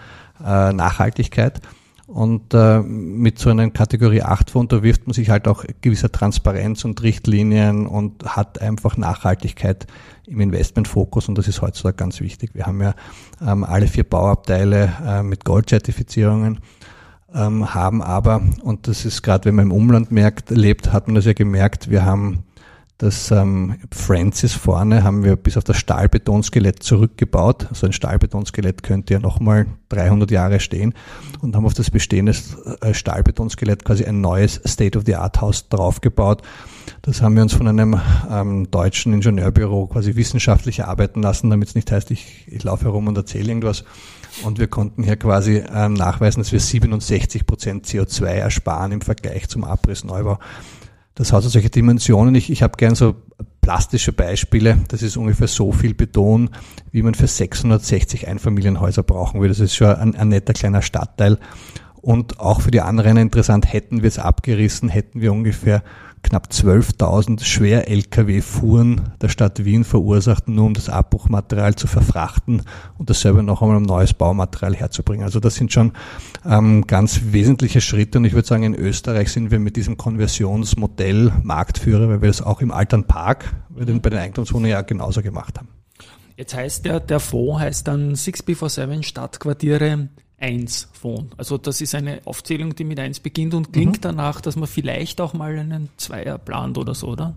äh, 0.44 0.74
Nachhaltigkeit. 0.74 1.62
Und 2.10 2.56
äh, 2.56 2.80
mit 2.80 3.38
so 3.38 3.52
einer 3.52 3.70
Kategorie 3.70 4.24
8 4.24 4.56
unterwirft 4.56 5.06
man 5.06 5.14
sich 5.14 5.30
halt 5.30 5.48
auch 5.48 5.64
gewisser 5.82 6.12
Transparenz 6.12 6.84
und 6.84 7.04
Richtlinien 7.04 7.86
und 7.86 8.26
hat 8.26 8.60
einfach 8.62 8.98
Nachhaltigkeit 8.98 9.86
im 10.26 10.40
Investmentfokus 10.42 11.30
und 11.30 11.38
das 11.38 11.48
ist 11.48 11.62
heutzutage 11.62 11.98
ganz 11.98 12.20
wichtig. 12.20 12.56
Wir 12.56 12.66
haben 12.66 12.82
ja 12.82 12.96
ähm, 13.46 13.64
alle 13.64 13.86
vier 13.86 14.06
Bauabteile 14.06 14.92
äh, 15.06 15.22
mit 15.22 15.46
Gold-Zertifizierungen, 15.46 16.62
ähm, 17.32 17.76
haben 17.76 18.02
aber, 18.02 18.42
und 18.64 18.88
das 18.88 19.06
ist 19.06 19.22
gerade, 19.22 19.46
wenn 19.46 19.54
man 19.54 19.66
im 19.66 19.72
Umland 19.72 20.12
merkt, 20.12 20.50
lebt, 20.50 20.92
hat 20.92 21.08
man 21.08 21.14
das 21.14 21.26
ja 21.26 21.34
gemerkt, 21.34 21.92
wir 21.92 22.06
haben 22.06 22.44
das 23.00 23.32
ähm, 23.32 23.78
Francis 23.94 24.52
vorne 24.52 25.06
haben 25.06 25.24
wir 25.24 25.38
bis 25.38 25.56
auf 25.56 25.64
das 25.64 25.78
Stahlbetonskelett 25.78 26.84
zurückgebaut. 26.84 27.62
So 27.62 27.68
also 27.70 27.86
ein 27.88 27.94
Stahlbetonskelett 27.94 28.84
könnte 28.84 29.14
ja 29.14 29.22
nochmal 29.22 29.68
300 29.88 30.30
Jahre 30.30 30.60
stehen 30.60 30.94
und 31.42 31.56
haben 31.56 31.66
auf 31.66 31.74
das 31.74 31.92
bestehende 31.92 32.36
äh, 32.82 32.94
Stahlbetonskelett 32.94 33.86
quasi 33.86 34.04
ein 34.04 34.20
neues 34.20 34.60
State-of-the-Art-Haus 34.68 35.70
draufgebaut. 35.70 36.42
Das 37.02 37.22
haben 37.22 37.38
wir 37.38 37.44
uns 37.44 37.54
von 37.54 37.70
einem 37.70 37.98
ähm, 38.30 38.70
deutschen 38.70 39.14
Ingenieurbüro 39.14 39.88
quasi 39.88 40.18
wissenschaftlich 40.18 40.80
erarbeiten 40.80 41.22
lassen, 41.22 41.50
damit 41.50 41.70
es 41.70 41.76
nicht 41.76 41.90
heißt, 41.94 42.12
ich, 42.12 42.48
ich 42.48 42.66
laufe 42.66 42.84
herum 42.84 43.08
und 43.08 43.16
erzähle 43.16 43.48
irgendwas. 43.48 43.86
Und 44.44 44.60
wir 44.60 44.68
konnten 44.68 45.04
hier 45.04 45.16
quasi 45.16 45.64
ähm, 45.74 45.94
nachweisen, 45.94 46.42
dass 46.42 46.52
wir 46.52 46.60
67 46.60 47.46
Prozent 47.46 47.86
CO2 47.86 48.26
ersparen 48.26 48.92
im 48.92 49.00
Vergleich 49.02 49.48
zum 49.48 49.64
Abrissneubau. 49.64 50.38
Das 51.20 51.34
hat 51.34 51.44
so 51.44 51.50
solche 51.50 51.70
Dimensionen. 51.70 52.34
Ich, 52.36 52.50
ich 52.50 52.64
habe 52.64 52.78
gern 52.78 52.96
so 52.96 53.14
plastische 53.60 54.14
Beispiele. 54.14 54.78
Das 54.88 55.02
ist 55.02 55.18
ungefähr 55.18 55.50
so 55.50 55.74
viel 55.74 55.94
Beton, 55.94 56.50
wie 56.94 57.04
man 57.04 57.14
für 57.14 57.28
660 57.28 58.30
Einfamilienhäuser 58.30 59.04
brauchen 59.04 59.42
würde. 59.42 59.50
Das 59.50 59.60
ist 59.60 59.76
schon 59.76 59.88
ein, 59.88 60.16
ein 60.16 60.30
netter 60.30 60.54
kleiner 60.54 60.82
Stadtteil. 60.82 61.38
Und 62.02 62.40
auch 62.40 62.62
für 62.62 62.72
die 62.72 62.80
anderen 62.80 63.18
interessant, 63.18 63.72
hätten 63.72 64.02
wir 64.02 64.08
es 64.08 64.18
abgerissen, 64.18 64.88
hätten 64.88 65.20
wir 65.20 65.34
ungefähr 65.34 65.84
knapp 66.24 66.48
12.000 66.52 67.44
Schwer-Lkw-Fuhren 67.44 69.14
der 69.22 69.30
Stadt 69.30 69.64
Wien 69.66 69.84
verursacht, 69.84 70.48
nur 70.48 70.66
um 70.66 70.74
das 70.74 70.90
Abbruchmaterial 70.90 71.76
zu 71.76 71.88
verfrachten 71.88 72.64
und 72.98 73.10
dasselbe 73.10 73.44
noch 73.44 73.62
einmal 73.62 73.78
um 73.78 73.84
neues 73.84 74.14
Baumaterial 74.14 74.76
herzubringen. 74.76 75.24
Also 75.24 75.40
das 75.40 75.56
sind 75.56 75.72
schon 75.72 75.94
ähm, 76.46 76.86
ganz 76.88 77.22
wesentliche 77.32 77.82
Schritte 77.82 78.18
und 78.18 78.26
ich 78.26 78.34
würde 78.34 78.48
sagen, 78.48 78.64
in 78.64 78.76
Österreich 78.76 79.32
sind 79.32 79.52
wir 79.52 79.60
mit 79.60 79.76
diesem 79.76 79.98
Konversionsmodell 79.98 81.32
Marktführer, 81.44 82.10
weil 82.10 82.22
wir 82.22 82.28
das 82.28 82.42
auch 82.42 82.62
im 82.62 82.72
Altern 82.72 83.06
Park 83.06 83.54
bei 83.70 83.86
den, 83.86 84.02
bei 84.02 84.10
den 84.10 84.20
Eigentumswohnungen 84.20 84.72
ja 84.72 84.82
genauso 84.82 85.22
gemacht 85.22 85.58
haben. 85.58 85.70
Jetzt 86.36 86.56
heißt 86.56 86.86
der, 86.86 87.02
der 87.02 87.20
Fonds 87.20 87.60
heißt 87.60 87.88
dann 87.88 88.14
6B47 88.14 89.04
Stadtquartiere 89.04 90.08
1 90.40 90.90
Fonds. 90.94 91.34
Also 91.38 91.58
das 91.58 91.82
ist 91.82 91.96
eine 91.96 92.22
Aufzählung, 92.26 92.76
die 92.76 92.84
mit 92.84 93.00
1 93.00 93.20
beginnt 93.20 93.54
und 93.54 93.74
klingt 93.74 93.98
mhm. 93.98 94.02
danach, 94.02 94.42
dass 94.42 94.56
man 94.56 94.68
vielleicht 94.68 95.22
auch 95.22 95.34
mal 95.34 95.58
einen 95.58 95.90
Zweier 95.98 96.38
plant 96.38 96.78
oder 96.78 96.96
so, 96.96 97.08
oder? 97.08 97.34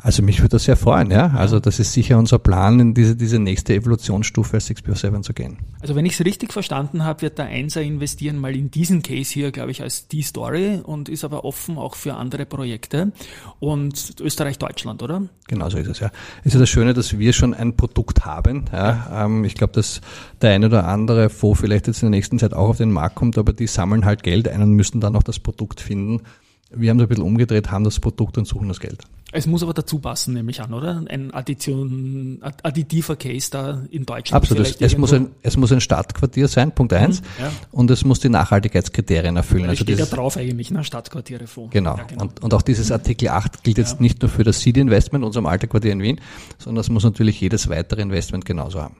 Also 0.00 0.22
mich 0.22 0.38
würde 0.38 0.50
das 0.50 0.64
sehr 0.64 0.76
freuen, 0.76 1.10
ja. 1.10 1.32
Also 1.34 1.58
das 1.58 1.80
ist 1.80 1.92
sicher 1.92 2.18
unser 2.18 2.38
Plan, 2.38 2.78
in 2.78 2.94
diese, 2.94 3.16
diese 3.16 3.40
nächste 3.40 3.74
Evolutionsstufe 3.74 4.60
6 4.60 4.82
zu 5.22 5.34
gehen. 5.34 5.58
Also 5.80 5.96
wenn 5.96 6.06
ich 6.06 6.12
es 6.12 6.24
richtig 6.24 6.52
verstanden 6.52 7.04
habe, 7.04 7.22
wird 7.22 7.38
der 7.38 7.46
Einser 7.46 7.82
investieren 7.82 8.38
mal 8.38 8.54
in 8.54 8.70
diesen 8.70 9.02
Case 9.02 9.32
hier, 9.32 9.50
glaube 9.50 9.72
ich, 9.72 9.82
als 9.82 10.06
die 10.06 10.22
Story 10.22 10.80
und 10.82 11.08
ist 11.08 11.24
aber 11.24 11.44
offen 11.44 11.78
auch 11.78 11.96
für 11.96 12.14
andere 12.14 12.46
Projekte 12.46 13.10
und 13.58 14.14
Österreich-Deutschland, 14.20 15.02
oder? 15.02 15.22
Genau 15.48 15.68
so 15.68 15.78
ist 15.78 15.88
es, 15.88 15.98
ja. 15.98 16.12
Es 16.44 16.54
ist 16.54 16.60
das 16.60 16.68
Schöne, 16.68 16.94
dass 16.94 17.18
wir 17.18 17.32
schon 17.32 17.52
ein 17.52 17.76
Produkt 17.76 18.24
haben. 18.24 18.66
Ja. 18.72 19.24
Ähm, 19.24 19.44
ich 19.44 19.54
glaube, 19.54 19.72
dass 19.72 20.00
der 20.40 20.52
eine 20.52 20.66
oder 20.66 20.86
andere 20.86 21.28
Fonds 21.28 21.60
vielleicht 21.60 21.88
jetzt 21.88 22.02
in 22.02 22.12
der 22.12 22.16
nächsten 22.16 22.38
Zeit 22.38 22.54
auch 22.54 22.68
auf 22.68 22.76
den 22.76 22.92
Markt 22.92 23.16
kommt, 23.16 23.36
aber 23.36 23.52
die 23.52 23.66
sammeln 23.66 24.04
halt 24.04 24.22
Geld 24.22 24.46
ein 24.46 24.62
und 24.62 24.74
müssen 24.74 25.00
dann 25.00 25.16
auch 25.16 25.24
das 25.24 25.40
Produkt 25.40 25.80
finden. 25.80 26.22
Wir 26.70 26.90
haben 26.90 26.98
es 26.98 27.04
ein 27.04 27.08
bisschen 27.08 27.24
umgedreht, 27.24 27.70
haben 27.70 27.84
das 27.84 27.98
Produkt 27.98 28.38
und 28.38 28.46
suchen 28.46 28.68
das 28.68 28.78
Geld. 28.78 29.02
Es 29.30 29.46
muss 29.46 29.62
aber 29.62 29.74
dazu 29.74 29.98
passen, 29.98 30.32
nehme 30.32 30.50
ich 30.50 30.62
an, 30.62 30.72
oder? 30.72 31.04
Ein 31.06 31.34
Addition, 31.34 32.38
additiver 32.40 33.14
Case 33.16 33.50
da 33.50 33.82
in 33.90 34.06
Deutschland. 34.06 34.42
Absolut. 34.42 34.80
Es, 34.80 34.96
muss 34.96 35.12
ein, 35.12 35.32
es 35.42 35.58
muss 35.58 35.70
ein 35.70 35.82
Stadtquartier 35.82 36.48
sein, 36.48 36.72
Punkt 36.72 36.94
eins. 36.94 37.20
Mhm, 37.20 37.26
ja. 37.38 37.52
Und 37.70 37.90
es 37.90 38.04
muss 38.04 38.20
die 38.20 38.30
Nachhaltigkeitskriterien 38.30 39.36
erfüllen. 39.36 39.64
Weil 39.64 39.70
also 39.70 39.84
steht 39.84 39.98
ja 39.98 40.06
drauf 40.06 40.38
eigentlich, 40.38 40.70
ne? 40.70 40.82
Stadtquartiere 40.82 41.46
vor. 41.46 41.68
Genau. 41.68 41.98
Ja, 41.98 42.04
genau. 42.04 42.22
Und, 42.22 42.42
und 42.42 42.54
auch 42.54 42.62
dieses 42.62 42.90
Artikel 42.90 43.28
8 43.28 43.62
gilt 43.64 43.76
jetzt 43.76 43.96
ja. 43.96 44.00
nicht 44.00 44.22
nur 44.22 44.30
für 44.30 44.44
das 44.44 44.60
Seed 44.60 44.78
Investment, 44.78 45.22
unserem 45.24 45.44
alten 45.44 45.68
Quartier 45.68 45.92
in 45.92 46.00
Wien, 46.00 46.20
sondern 46.56 46.80
es 46.80 46.88
muss 46.88 47.04
natürlich 47.04 47.38
jedes 47.38 47.68
weitere 47.68 48.00
Investment 48.00 48.46
genauso 48.46 48.80
haben. 48.80 48.96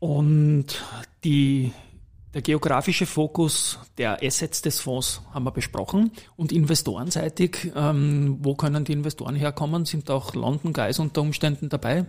Und 0.00 0.82
die 1.22 1.72
der 2.34 2.42
geografische 2.42 3.06
Fokus 3.06 3.78
der 3.96 4.22
Assets 4.22 4.60
des 4.60 4.80
Fonds 4.80 5.22
haben 5.32 5.44
wir 5.44 5.52
besprochen. 5.52 6.10
Und 6.36 6.52
investorenseitig, 6.52 7.72
ähm, 7.76 8.38
wo 8.40 8.54
können 8.56 8.84
die 8.84 8.92
Investoren 8.92 9.36
herkommen? 9.36 9.84
Sind 9.84 10.10
auch 10.10 10.34
London 10.34 10.72
Guys 10.72 10.98
unter 10.98 11.22
Umständen 11.22 11.68
dabei? 11.68 12.06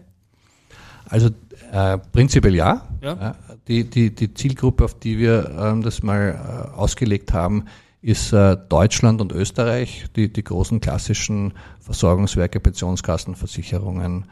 Also 1.08 1.30
äh, 1.72 2.00
prinzipiell 2.12 2.56
ja. 2.56 2.88
ja. 3.02 3.36
Die, 3.68 3.84
die, 3.88 4.14
die 4.14 4.34
Zielgruppe, 4.34 4.86
auf 4.86 5.00
die 5.00 5.20
wir 5.20 5.52
ähm, 5.58 5.84
das 5.84 6.02
mal 6.02 6.72
äh, 6.74 6.76
ausgelegt 6.76 7.32
haben, 7.32 7.66
ist 8.02 8.34
äh, 8.34 8.58
Deutschland 8.70 9.22
und 9.22 9.32
Österreich, 9.32 10.06
die, 10.16 10.32
die 10.32 10.44
großen 10.44 10.82
klassischen 10.82 11.54
Versorgungswerke, 11.80 12.60
Pensionskassen, 12.60 13.36
Versicherungen, 13.36 14.26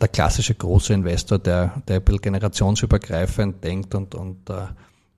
der 0.00 0.08
klassische 0.08 0.54
große 0.54 0.92
Investor, 0.92 1.38
der, 1.38 1.82
der 1.86 1.96
ein 1.96 2.04
bisschen 2.04 2.22
generationsübergreifend 2.22 3.62
denkt 3.62 3.94
und, 3.94 4.16
und 4.16 4.50
äh, 4.50 4.66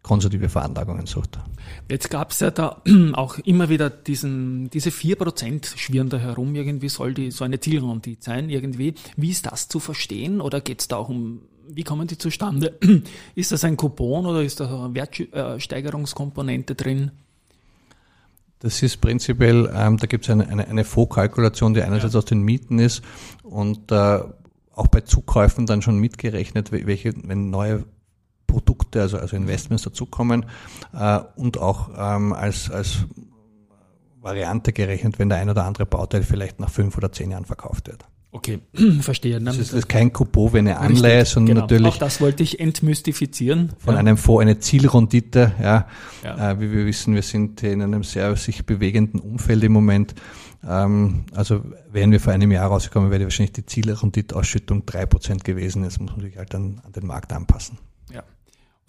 konservative 0.03 0.49
Veranlagungen 0.49 1.07
sucht. 1.07 1.39
Jetzt 1.91 2.11
gab 2.11 2.31
es 2.31 2.41
ja 2.41 2.51
da 2.51 2.83
auch 3.13 3.39
immer 3.39 3.69
wieder 3.69 3.91
diesen, 3.91 4.71
diese 4.71 4.91
4% 4.91 5.77
schwirren 5.77 6.09
da 6.09 6.19
herum, 6.19 6.55
irgendwie 6.55 6.89
soll 6.89 7.15
die 7.15 7.31
so 7.31 7.45
eine 7.45 7.61
Zielrendite 7.61 8.23
sein, 8.23 8.49
irgendwie. 8.49 8.95
Wie 9.17 9.31
ist 9.31 9.47
das 9.47 9.69
zu 9.69 9.81
verstehen 9.81 10.41
oder 10.41 10.61
geht 10.61 10.81
es 10.81 10.89
da 10.89 10.97
auch 10.97 11.09
um, 11.09 11.43
wie 11.69 11.85
kommen 11.85 12.07
die 12.07 12.19
zustande? 12.19 12.79
Ist 13.35 13.53
das 13.53 13.65
ein 13.65 13.77
Coupon 13.77 14.25
oder 14.25 14.43
ist 14.43 14.61
da 14.61 14.85
eine 14.85 14.95
Wertsteigerungskomponente 14.95 16.75
drin? 16.75 17.11
Das 18.61 18.83
ist 18.83 19.01
prinzipiell, 19.01 19.71
ähm, 19.73 19.99
da 19.99 20.07
gibt 20.07 20.25
es 20.25 20.31
eine, 20.31 20.49
eine, 20.49 20.67
eine 20.67 20.85
Fondskalkulation, 20.85 21.75
die 21.75 21.83
einerseits 21.83 22.15
ja. 22.15 22.19
aus 22.19 22.25
den 22.25 22.41
Mieten 22.41 22.79
ist 22.81 23.03
und 23.45 23.93
äh, 23.93 24.21
auch 24.75 24.87
bei 24.89 25.03
Zukäufen 25.03 25.67
dann 25.67 25.83
schon 25.83 25.99
mitgerechnet, 25.99 26.73
welche, 26.73 27.13
wenn 27.23 27.51
neue 27.51 27.85
Produkte, 28.49 29.01
also, 29.01 29.19
also 29.19 29.37
Investments 29.37 29.85
dazukommen 29.85 30.47
äh, 30.93 31.21
und 31.37 31.59
auch 31.59 31.91
ähm, 31.97 32.33
als, 32.33 32.69
als 32.69 33.07
Variante 34.21 34.73
gerechnet, 34.73 35.21
wenn 35.21 35.29
der 35.29 35.39
ein 35.39 35.49
oder 35.49 35.65
andere 35.65 35.87
Bauteil 35.87 36.25
vielleicht 36.25 36.59
nach 36.59 36.71
fünf 36.71 36.97
oder 36.97 37.13
zehn 37.13 37.31
Jahren 37.31 37.45
verkauft 37.45 37.87
wird. 37.87 38.05
Okay, 38.31 38.59
verstehe. 39.01 39.41
Das 39.41 39.57
ist, 39.57 39.73
das 39.73 39.81
ist 39.81 39.89
kein 39.89 40.13
Coupon 40.13 40.53
wie 40.53 40.59
eine 40.59 40.79
Anleihe, 40.79 41.25
sondern 41.25 41.55
genau. 41.55 41.61
natürlich. 41.63 41.95
Auch 41.95 41.99
das 41.99 42.21
wollte 42.21 42.43
ich 42.43 42.61
entmystifizieren. 42.61 43.73
Von 43.79 43.95
ja. 43.95 44.01
einem 44.01 44.17
Fonds 44.17 44.43
eine 44.43 44.59
Zielrendite, 44.59 45.53
ja. 45.63 45.87
ja. 46.25 46.51
Äh, 46.51 46.61
wie 46.61 46.71
wir 46.73 46.85
wissen, 46.85 47.15
wir 47.15 47.23
sind 47.23 47.63
in 47.63 47.81
einem 47.81 48.03
sehr 48.03 48.37
sich 48.37 48.67
bewegenden 48.67 49.21
Umfeld 49.21 49.63
im 49.65 49.73
Moment. 49.73 50.15
Ähm, 50.67 51.25
also 51.35 51.63
wären 51.91 52.11
wir 52.11 52.21
vor 52.21 52.33
einem 52.33 52.51
Jahr 52.51 52.69
rausgekommen, 52.69 53.11
wäre 53.11 53.25
wahrscheinlich 53.25 53.53
die 53.53 53.65
Zielrendite-Ausschüttung 53.65 54.85
drei 54.85 55.07
Prozent 55.07 55.45
gewesen. 55.45 55.85
Jetzt 55.85 56.01
muss 56.01 56.11
man 56.11 56.21
sich 56.21 56.37
halt 56.37 56.53
dann 56.53 56.83
an 56.85 56.93
den 56.93 57.07
Markt 57.07 57.33
anpassen. 57.33 57.79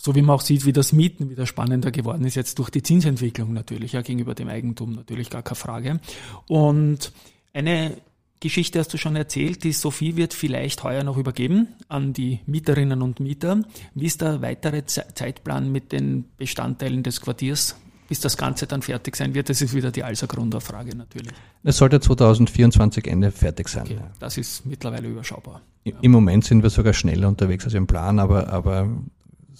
So 0.02 0.16
wie 0.16 0.22
man 0.22 0.36
auch 0.36 0.42
sieht, 0.42 0.66
wie 0.66 0.72
das 0.72 0.94
Mieten 0.94 1.30
wieder 1.30 1.46
spannender 1.46 1.92
geworden 1.92 2.24
ist, 2.24 2.36
jetzt 2.36 2.58
durch 2.58 2.70
die 2.70 2.82
Zinsentwicklung 2.82 3.52
natürlich, 3.52 3.92
ja, 3.92 4.02
gegenüber 4.02 4.34
dem 4.34 4.48
Eigentum 4.48 4.94
natürlich 4.94 5.30
gar 5.30 5.44
keine 5.44 5.58
Frage. 5.58 6.00
Und 6.48 7.12
eine 7.54 7.98
Geschichte 8.40 8.80
hast 8.80 8.94
du 8.94 8.98
schon 8.98 9.18
erzählt, 9.18 9.66
die 9.66 9.74
Sophie 9.74 10.16
wird 10.16 10.34
vielleicht 10.34 10.84
heuer 10.84 11.04
noch 11.04 11.18
übergeben 11.18 11.68
an 11.90 12.14
die 12.14 12.40
Mieterinnen 12.46 13.02
und 13.02 13.20
Mieter. 13.20 13.62
Wie 13.94 14.06
ist 14.06 14.22
der 14.22 14.42
weitere 14.42 14.86
Zeitplan 14.86 15.70
mit 15.70 15.92
den 15.92 16.24
Bestandteilen 16.38 17.04
des 17.04 17.20
Quartiers, 17.20 17.76
bis 18.08 18.22
das 18.22 18.38
Ganze 18.38 18.68
dann 18.68 18.82
fertig 18.82 19.18
sein 19.18 19.34
wird? 19.34 19.50
Das 19.50 19.62
ist 19.62 19.74
wieder 19.74 19.92
die 19.92 20.06
Alser 20.06 20.28
Grunderfrage 20.28 20.96
natürlich. 20.96 21.34
Es 21.64 21.76
sollte 21.76 22.00
2024 22.00 23.06
Ende 23.08 23.32
fertig 23.32 23.68
sein. 23.68 23.84
Okay, 23.84 24.00
das 24.20 24.38
ist 24.38 24.66
mittlerweile 24.66 25.10
überschaubar. 25.10 25.62
Im 25.84 26.12
Moment 26.12 26.46
sind 26.46 26.64
wir 26.64 26.70
sogar 26.70 26.94
schneller 26.94 27.28
unterwegs 27.28 27.66
als 27.66 27.74
im 27.74 27.88
Plan, 27.88 28.20
aber, 28.20 28.48
aber 28.48 28.88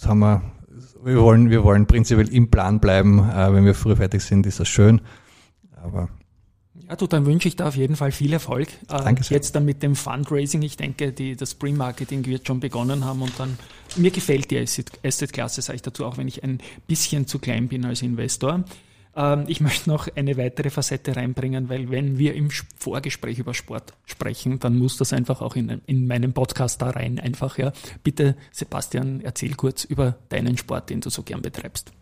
das 0.00 0.08
haben 0.08 0.20
wir, 0.20 0.42
wir 1.04 1.20
wollen, 1.20 1.50
wir 1.50 1.62
wollen 1.62 1.86
prinzipiell 1.86 2.32
im 2.32 2.50
Plan 2.50 2.80
bleiben. 2.80 3.18
Äh, 3.18 3.52
wenn 3.52 3.66
wir 3.66 3.74
früh 3.74 3.94
fertig 3.96 4.22
sind, 4.22 4.46
ist 4.46 4.58
das 4.58 4.68
schön. 4.68 5.02
Aber 5.82 6.08
ja, 6.88 6.96
du, 6.96 7.06
dann 7.06 7.26
wünsche 7.26 7.46
ich 7.46 7.54
da 7.54 7.68
auf 7.68 7.76
jeden 7.76 7.94
Fall 7.96 8.10
viel 8.10 8.32
Erfolg. 8.32 8.68
Äh, 8.88 8.98
Danke 9.04 9.22
sehr. 9.22 9.36
Jetzt 9.36 9.54
dann 9.54 9.64
mit 9.64 9.82
dem 9.82 9.94
Fundraising. 9.94 10.62
Ich 10.62 10.76
denke, 10.76 11.12
die, 11.12 11.36
das 11.36 11.54
Pre-Marketing 11.54 12.24
wird 12.26 12.46
schon 12.46 12.60
begonnen 12.60 13.04
haben 13.04 13.22
und 13.22 13.32
dann, 13.38 13.58
mir 13.96 14.10
gefällt 14.10 14.50
die 14.50 14.58
Asset-Klasse, 14.58 15.62
sage 15.62 15.76
ich 15.76 15.82
dazu, 15.82 16.06
auch 16.06 16.16
wenn 16.16 16.26
ich 16.26 16.42
ein 16.42 16.58
bisschen 16.88 17.26
zu 17.26 17.38
klein 17.38 17.68
bin 17.68 17.84
als 17.84 18.02
Investor. 18.02 18.64
Ähm, 19.16 19.44
ich 19.46 19.60
möchte 19.60 19.90
noch 19.90 20.08
eine 20.14 20.36
weitere 20.36 20.70
Facette 20.70 21.16
reinbringen, 21.16 21.68
weil 21.68 21.90
wenn 21.90 22.18
wir 22.18 22.34
im 22.34 22.50
Vorgespräch 22.78 23.38
über 23.38 23.54
Sport 23.54 23.92
sprechen, 24.06 24.58
dann 24.60 24.78
muss 24.78 24.96
das 24.96 25.12
einfach 25.12 25.40
auch 25.42 25.56
in, 25.56 25.80
in 25.86 26.06
meinem 26.06 26.32
Podcast 26.32 26.82
da 26.82 26.90
rein 26.90 27.18
einfach, 27.18 27.58
ja. 27.58 27.72
Bitte, 28.02 28.36
Sebastian, 28.52 29.20
erzähl 29.20 29.54
kurz 29.54 29.84
über 29.84 30.18
deinen 30.28 30.56
Sport, 30.56 30.90
den 30.90 31.00
du 31.00 31.10
so 31.10 31.22
gern 31.22 31.42
betreibst. 31.42 31.92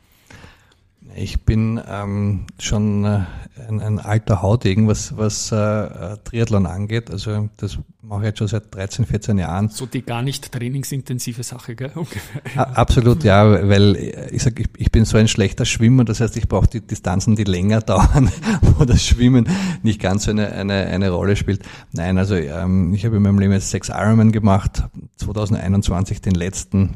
Ich 1.14 1.44
bin 1.44 1.80
ähm, 1.88 2.46
schon 2.58 3.04
äh, 3.04 3.20
ein, 3.68 3.80
ein, 3.80 3.98
alter 3.98 4.42
Hautegen, 4.42 4.88
was, 4.88 5.16
was 5.16 5.50
äh, 5.50 6.16
Triathlon 6.24 6.66
angeht. 6.66 7.10
Also 7.10 7.48
das 7.56 7.78
mache 8.02 8.20
ich 8.20 8.26
jetzt 8.26 8.38
schon 8.38 8.48
seit 8.48 8.74
13, 8.74 9.06
14 9.06 9.38
Jahren. 9.38 9.68
So 9.68 9.86
die 9.86 10.02
gar 10.02 10.22
nicht 10.22 10.52
trainingsintensive 10.52 11.42
Sache, 11.42 11.74
gell? 11.74 11.90
Ungefähr. 11.94 12.76
Absolut, 12.76 13.24
ja, 13.24 13.68
weil 13.68 13.96
ich 14.30 14.42
sage, 14.42 14.62
ich, 14.62 14.68
ich 14.76 14.92
bin 14.92 15.04
so 15.04 15.16
ein 15.16 15.28
schlechter 15.28 15.64
Schwimmer, 15.64 16.04
das 16.04 16.20
heißt, 16.20 16.36
ich 16.36 16.48
brauche 16.48 16.68
die 16.68 16.80
Distanzen, 16.80 17.36
die 17.36 17.44
länger 17.44 17.80
dauern, 17.82 18.30
wo 18.62 18.84
das 18.84 19.04
Schwimmen 19.04 19.48
nicht 19.82 20.00
ganz 20.00 20.24
so 20.24 20.30
eine, 20.30 20.52
eine, 20.52 20.86
eine 20.86 21.10
Rolle 21.10 21.36
spielt. 21.36 21.62
Nein, 21.92 22.18
also 22.18 22.34
ähm, 22.36 22.92
ich 22.94 23.04
habe 23.04 23.16
in 23.16 23.22
meinem 23.22 23.38
Leben 23.38 23.52
jetzt 23.52 23.70
sechs 23.70 23.88
Ironman 23.88 24.32
gemacht, 24.32 24.84
2021 25.16 26.20
den 26.20 26.34
letzten 26.34 26.94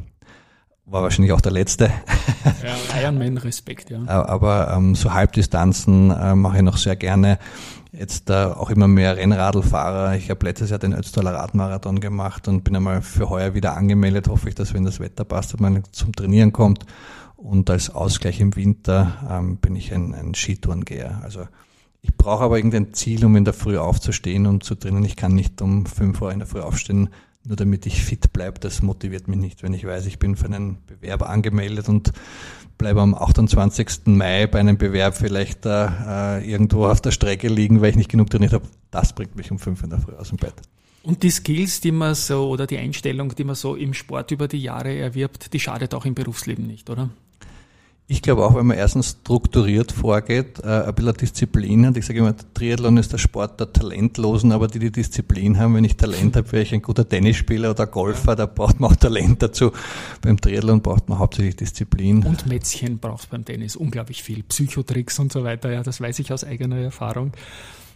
war 0.93 1.03
wahrscheinlich 1.03 1.33
auch 1.33 1.41
der 1.41 1.53
letzte. 1.53 1.91
Ja, 2.63 3.01
Ironman 3.01 3.39
Respekt, 3.39 3.91
ja. 3.91 4.07
Aber 4.07 4.73
ähm, 4.77 4.95
so 4.95 5.13
Halbdistanzen 5.13 6.11
äh, 6.11 6.35
mache 6.35 6.59
ich 6.59 6.63
noch 6.63 6.77
sehr 6.77 6.97
gerne. 6.97 7.39
Jetzt 7.93 8.31
äh, 8.31 8.45
auch 8.45 8.71
immer 8.71 8.89
mehr 8.89 9.17
Rennradlfahrer. 9.17 10.17
Ich 10.17 10.31
habe 10.31 10.47
letztes 10.47 10.71
Jahr 10.71 10.79
den 10.79 10.93
Ötztaler 10.93 11.35
Radmarathon 11.35 12.01
gemacht 12.01 12.49
und 12.49 12.63
bin 12.63 12.77
einmal 12.77 13.03
für 13.03 13.31
heuer 13.31 13.55
wieder 13.55 13.77
angemeldet. 13.77 14.29
Hoffe 14.29 14.49
ich, 14.49 14.55
dass 14.55 14.75
wenn 14.75 14.85
das 14.85 15.01
Wetter 15.01 15.25
passt, 15.25 15.59
man 15.61 15.83
zum 15.93 16.15
Trainieren 16.15 16.53
kommt. 16.53 16.85
Und 17.37 17.71
als 17.71 17.91
Ausgleich 17.91 18.41
im 18.41 18.55
Winter 18.55 19.15
ähm, 19.29 19.57
bin 19.57 19.75
ich 19.77 19.93
ein, 19.93 20.15
ein 20.15 20.35
Skitourengeher. 20.35 21.21
Also 21.23 21.49
ich 22.01 22.17
brauche 22.17 22.45
aber 22.45 22.57
irgendein 22.57 22.95
Ziel, 22.95 23.25
um 23.25 23.35
in 23.37 23.45
der 23.45 23.55
Früh 23.55 23.79
aufzustehen 23.79 24.47
und 24.47 24.63
zu 24.63 24.75
trainieren. 24.75 25.05
Ich 25.05 25.17
kann 25.17 25.35
nicht 25.35 25.61
um 25.63 25.87
fünf 25.87 26.21
Uhr 26.21 26.33
in 26.33 26.39
der 26.39 26.49
Früh 26.49 26.61
aufstehen, 26.61 27.11
nur 27.45 27.57
damit 27.57 27.87
ich 27.87 28.03
fit 28.03 28.33
bleibe, 28.33 28.61
das 28.61 28.83
motiviert 28.83 29.29
mich 29.29 29.39
nicht. 29.39 29.63
Wenn 29.63 29.75
ich 29.75 29.87
weiß, 29.87 30.07
ich 30.07 30.19
bin 30.19 30.37
für 30.37 30.47
einen 30.47 30.79
Bewerb 30.87 31.23
angemeldet 31.23 31.89
und 31.89 32.13
bleibe 32.79 33.01
am 33.01 33.15
28. 33.15 34.07
Mai 34.07 34.47
bei 34.47 34.61
einem 34.61 34.79
Bewerb 34.79 35.17
vielleicht 35.17 35.67
äh, 35.67 36.41
irgendwo 36.41 36.87
auf 36.87 37.01
der 37.01 37.11
Strecke 37.11 37.49
liegen, 37.49 37.81
weil 37.81 37.91
ich 37.91 37.97
nicht 37.97 38.11
genug 38.11 38.31
trainiert 38.31 38.53
habe, 38.53 38.67
das 38.91 39.13
bringt 39.13 39.37
mich 39.37 39.51
um 39.51 39.59
fünf 39.59 39.83
in 39.83 39.91
der 39.91 39.99
Früh 39.99 40.15
aus 40.15 40.29
dem 40.29 40.39
Bett. 40.39 40.55
Und 41.03 41.25
die 41.25 41.31
Skills, 41.31 41.81
die 41.81 41.91
man 41.91 42.15
so, 42.15 42.49
oder 42.49 42.67
die 42.67 42.79
Einstellung, 42.79 43.35
die 43.35 43.45
man 43.45 43.57
so 43.57 43.75
im 43.75 43.93
Sport 43.93 44.31
über 44.31 44.47
die 44.47 44.63
Jahre 44.63 44.95
erwirbt, 44.97 45.53
die 45.53 45.59
schadet 45.59 45.95
auch 45.95 46.05
im 46.05 46.15
Berufsleben 46.15 46.67
nicht, 46.67 46.91
oder? 46.91 47.11
Ich 48.09 48.21
glaube 48.21 48.45
auch, 48.45 48.55
wenn 48.55 48.67
man 48.67 48.77
erstens 48.77 49.11
strukturiert 49.11 49.93
vorgeht, 49.93 50.59
äh, 50.63 50.67
ein 50.67 50.95
bisschen 50.95 51.15
Disziplin 51.15 51.87
hat. 51.87 51.97
Ich 51.97 52.05
sage 52.05 52.19
immer, 52.19 52.35
Triathlon 52.53 52.99
ist 52.99 53.13
der 53.13 53.19
Sport 53.19 53.59
der 53.59 53.73
Talentlosen, 53.73 54.53
aber 54.53 54.67
die, 54.67 54.81
die 54.81 54.91
Disziplin 54.91 55.59
haben, 55.59 55.75
wenn 55.75 55.85
ich 55.85 55.97
Talent 55.97 56.37
habe, 56.37 56.51
wäre 56.53 56.63
ich 56.63 56.75
ein 56.75 56.83
guter 56.83 57.09
Tennisspieler 57.09 57.71
oder 57.71 57.87
Golfer, 57.87 58.37
da 58.37 58.47
braucht 58.47 58.81
man 58.81 58.91
auch 58.91 58.97
Talent 58.97 59.43
dazu. 59.43 59.73
Beim 60.21 60.39
Triathlon 60.39 60.83
braucht 60.83 61.09
man 61.09 61.19
hauptsächlich 61.21 61.57
Disziplin. 61.57 62.25
Und 62.25 62.47
Mätzchen 62.47 62.99
braucht 62.99 63.31
beim 63.31 63.45
Tennis 63.45 63.77
unglaublich 63.77 64.23
viel. 64.23 64.43
Psychotricks 64.43 65.19
und 65.19 65.33
so 65.33 65.45
weiter, 65.45 65.73
ja, 65.73 65.83
das 65.83 66.01
weiß 66.01 66.19
ich 66.19 66.33
aus 66.33 66.45
eigener 66.45 66.79
Erfahrung. 66.79 67.33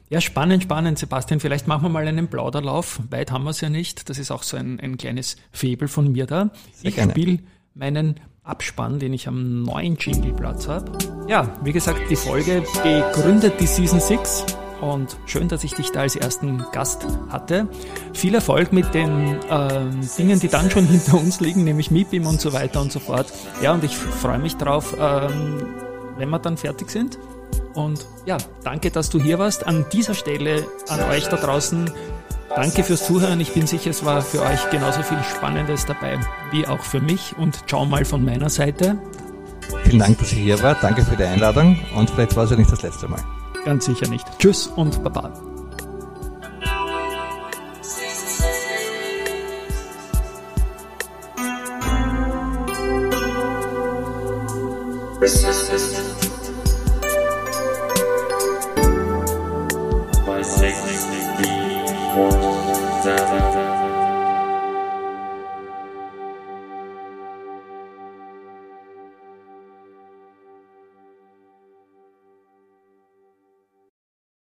Ja, 0.08 0.20
spannend, 0.20 0.62
spannend, 0.62 0.98
Sebastian. 0.98 1.40
Vielleicht 1.40 1.66
machen 1.66 1.82
wir 1.82 1.88
mal 1.88 2.06
einen 2.06 2.28
Plauderlauf. 2.28 3.00
Weit 3.10 3.32
haben 3.32 3.42
wir 3.42 3.50
es 3.50 3.60
ja 3.60 3.68
nicht. 3.68 4.08
Das 4.08 4.18
ist 4.18 4.30
auch 4.30 4.44
so 4.44 4.56
ein, 4.56 4.78
ein 4.78 4.98
kleines 4.98 5.36
Febel 5.50 5.88
von 5.88 6.12
mir 6.12 6.26
da. 6.26 6.50
Sehr 6.72 6.90
ich 6.90 7.02
spiele 7.02 7.40
meinen 7.74 8.20
Abspann, 8.46 8.98
den 8.98 9.12
ich 9.12 9.28
am 9.28 9.62
neuen 9.62 9.96
Jingleplatz 9.96 10.68
habe. 10.68 10.92
Ja, 11.26 11.58
wie 11.62 11.72
gesagt, 11.72 12.00
die 12.08 12.16
Folge 12.16 12.62
begründet 12.82 13.54
die 13.60 13.66
Season 13.66 14.00
6 14.00 14.46
und 14.80 15.16
schön, 15.26 15.48
dass 15.48 15.64
ich 15.64 15.74
dich 15.74 15.90
da 15.90 16.00
als 16.00 16.16
ersten 16.16 16.64
Gast 16.72 17.06
hatte. 17.28 17.66
Viel 18.12 18.34
Erfolg 18.34 18.72
mit 18.72 18.94
den 18.94 19.36
ähm, 19.50 20.00
Dingen, 20.16 20.38
die 20.38 20.48
dann 20.48 20.70
schon 20.70 20.86
hinter 20.86 21.18
uns 21.18 21.40
liegen, 21.40 21.64
nämlich 21.64 21.90
MIPIM 21.90 22.26
und 22.26 22.40
so 22.40 22.52
weiter 22.52 22.80
und 22.80 22.92
so 22.92 23.00
fort. 23.00 23.32
Ja, 23.62 23.72
und 23.72 23.82
ich 23.82 23.96
freue 23.96 24.38
mich 24.38 24.56
drauf, 24.56 24.96
ähm, 24.98 25.66
wenn 26.16 26.28
wir 26.30 26.38
dann 26.38 26.56
fertig 26.56 26.90
sind. 26.90 27.18
Und 27.74 28.06
ja, 28.26 28.38
danke, 28.64 28.90
dass 28.90 29.10
du 29.10 29.20
hier 29.20 29.38
warst. 29.38 29.66
An 29.66 29.86
dieser 29.92 30.14
Stelle 30.14 30.66
an 30.88 31.00
euch 31.10 31.26
da 31.28 31.36
draußen 31.36 31.90
Danke 32.54 32.84
fürs 32.84 33.06
Zuhören. 33.06 33.40
Ich 33.40 33.52
bin 33.52 33.66
sicher, 33.66 33.90
es 33.90 34.04
war 34.04 34.22
für 34.22 34.42
euch 34.42 34.70
genauso 34.70 35.02
viel 35.02 35.22
Spannendes 35.22 35.84
dabei 35.86 36.18
wie 36.50 36.66
auch 36.66 36.82
für 36.82 37.00
mich. 37.00 37.34
Und 37.36 37.68
ciao 37.68 37.84
mal 37.84 38.04
von 38.04 38.24
meiner 38.24 38.48
Seite. 38.48 38.98
Vielen 39.84 39.98
Dank, 39.98 40.18
dass 40.18 40.32
ihr 40.32 40.42
hier 40.42 40.62
wart. 40.62 40.82
Danke 40.82 41.02
für 41.04 41.16
die 41.16 41.24
Einladung. 41.24 41.78
Und 41.94 42.10
vielleicht 42.10 42.36
war 42.36 42.44
es 42.44 42.50
ja 42.50 42.56
nicht 42.56 42.70
das 42.70 42.82
letzte 42.82 43.08
Mal. 43.08 43.20
Ganz 43.64 43.86
sicher 43.86 44.08
nicht. 44.08 44.24
Tschüss 44.38 44.68
und 44.68 45.02
Baba. 45.02 45.32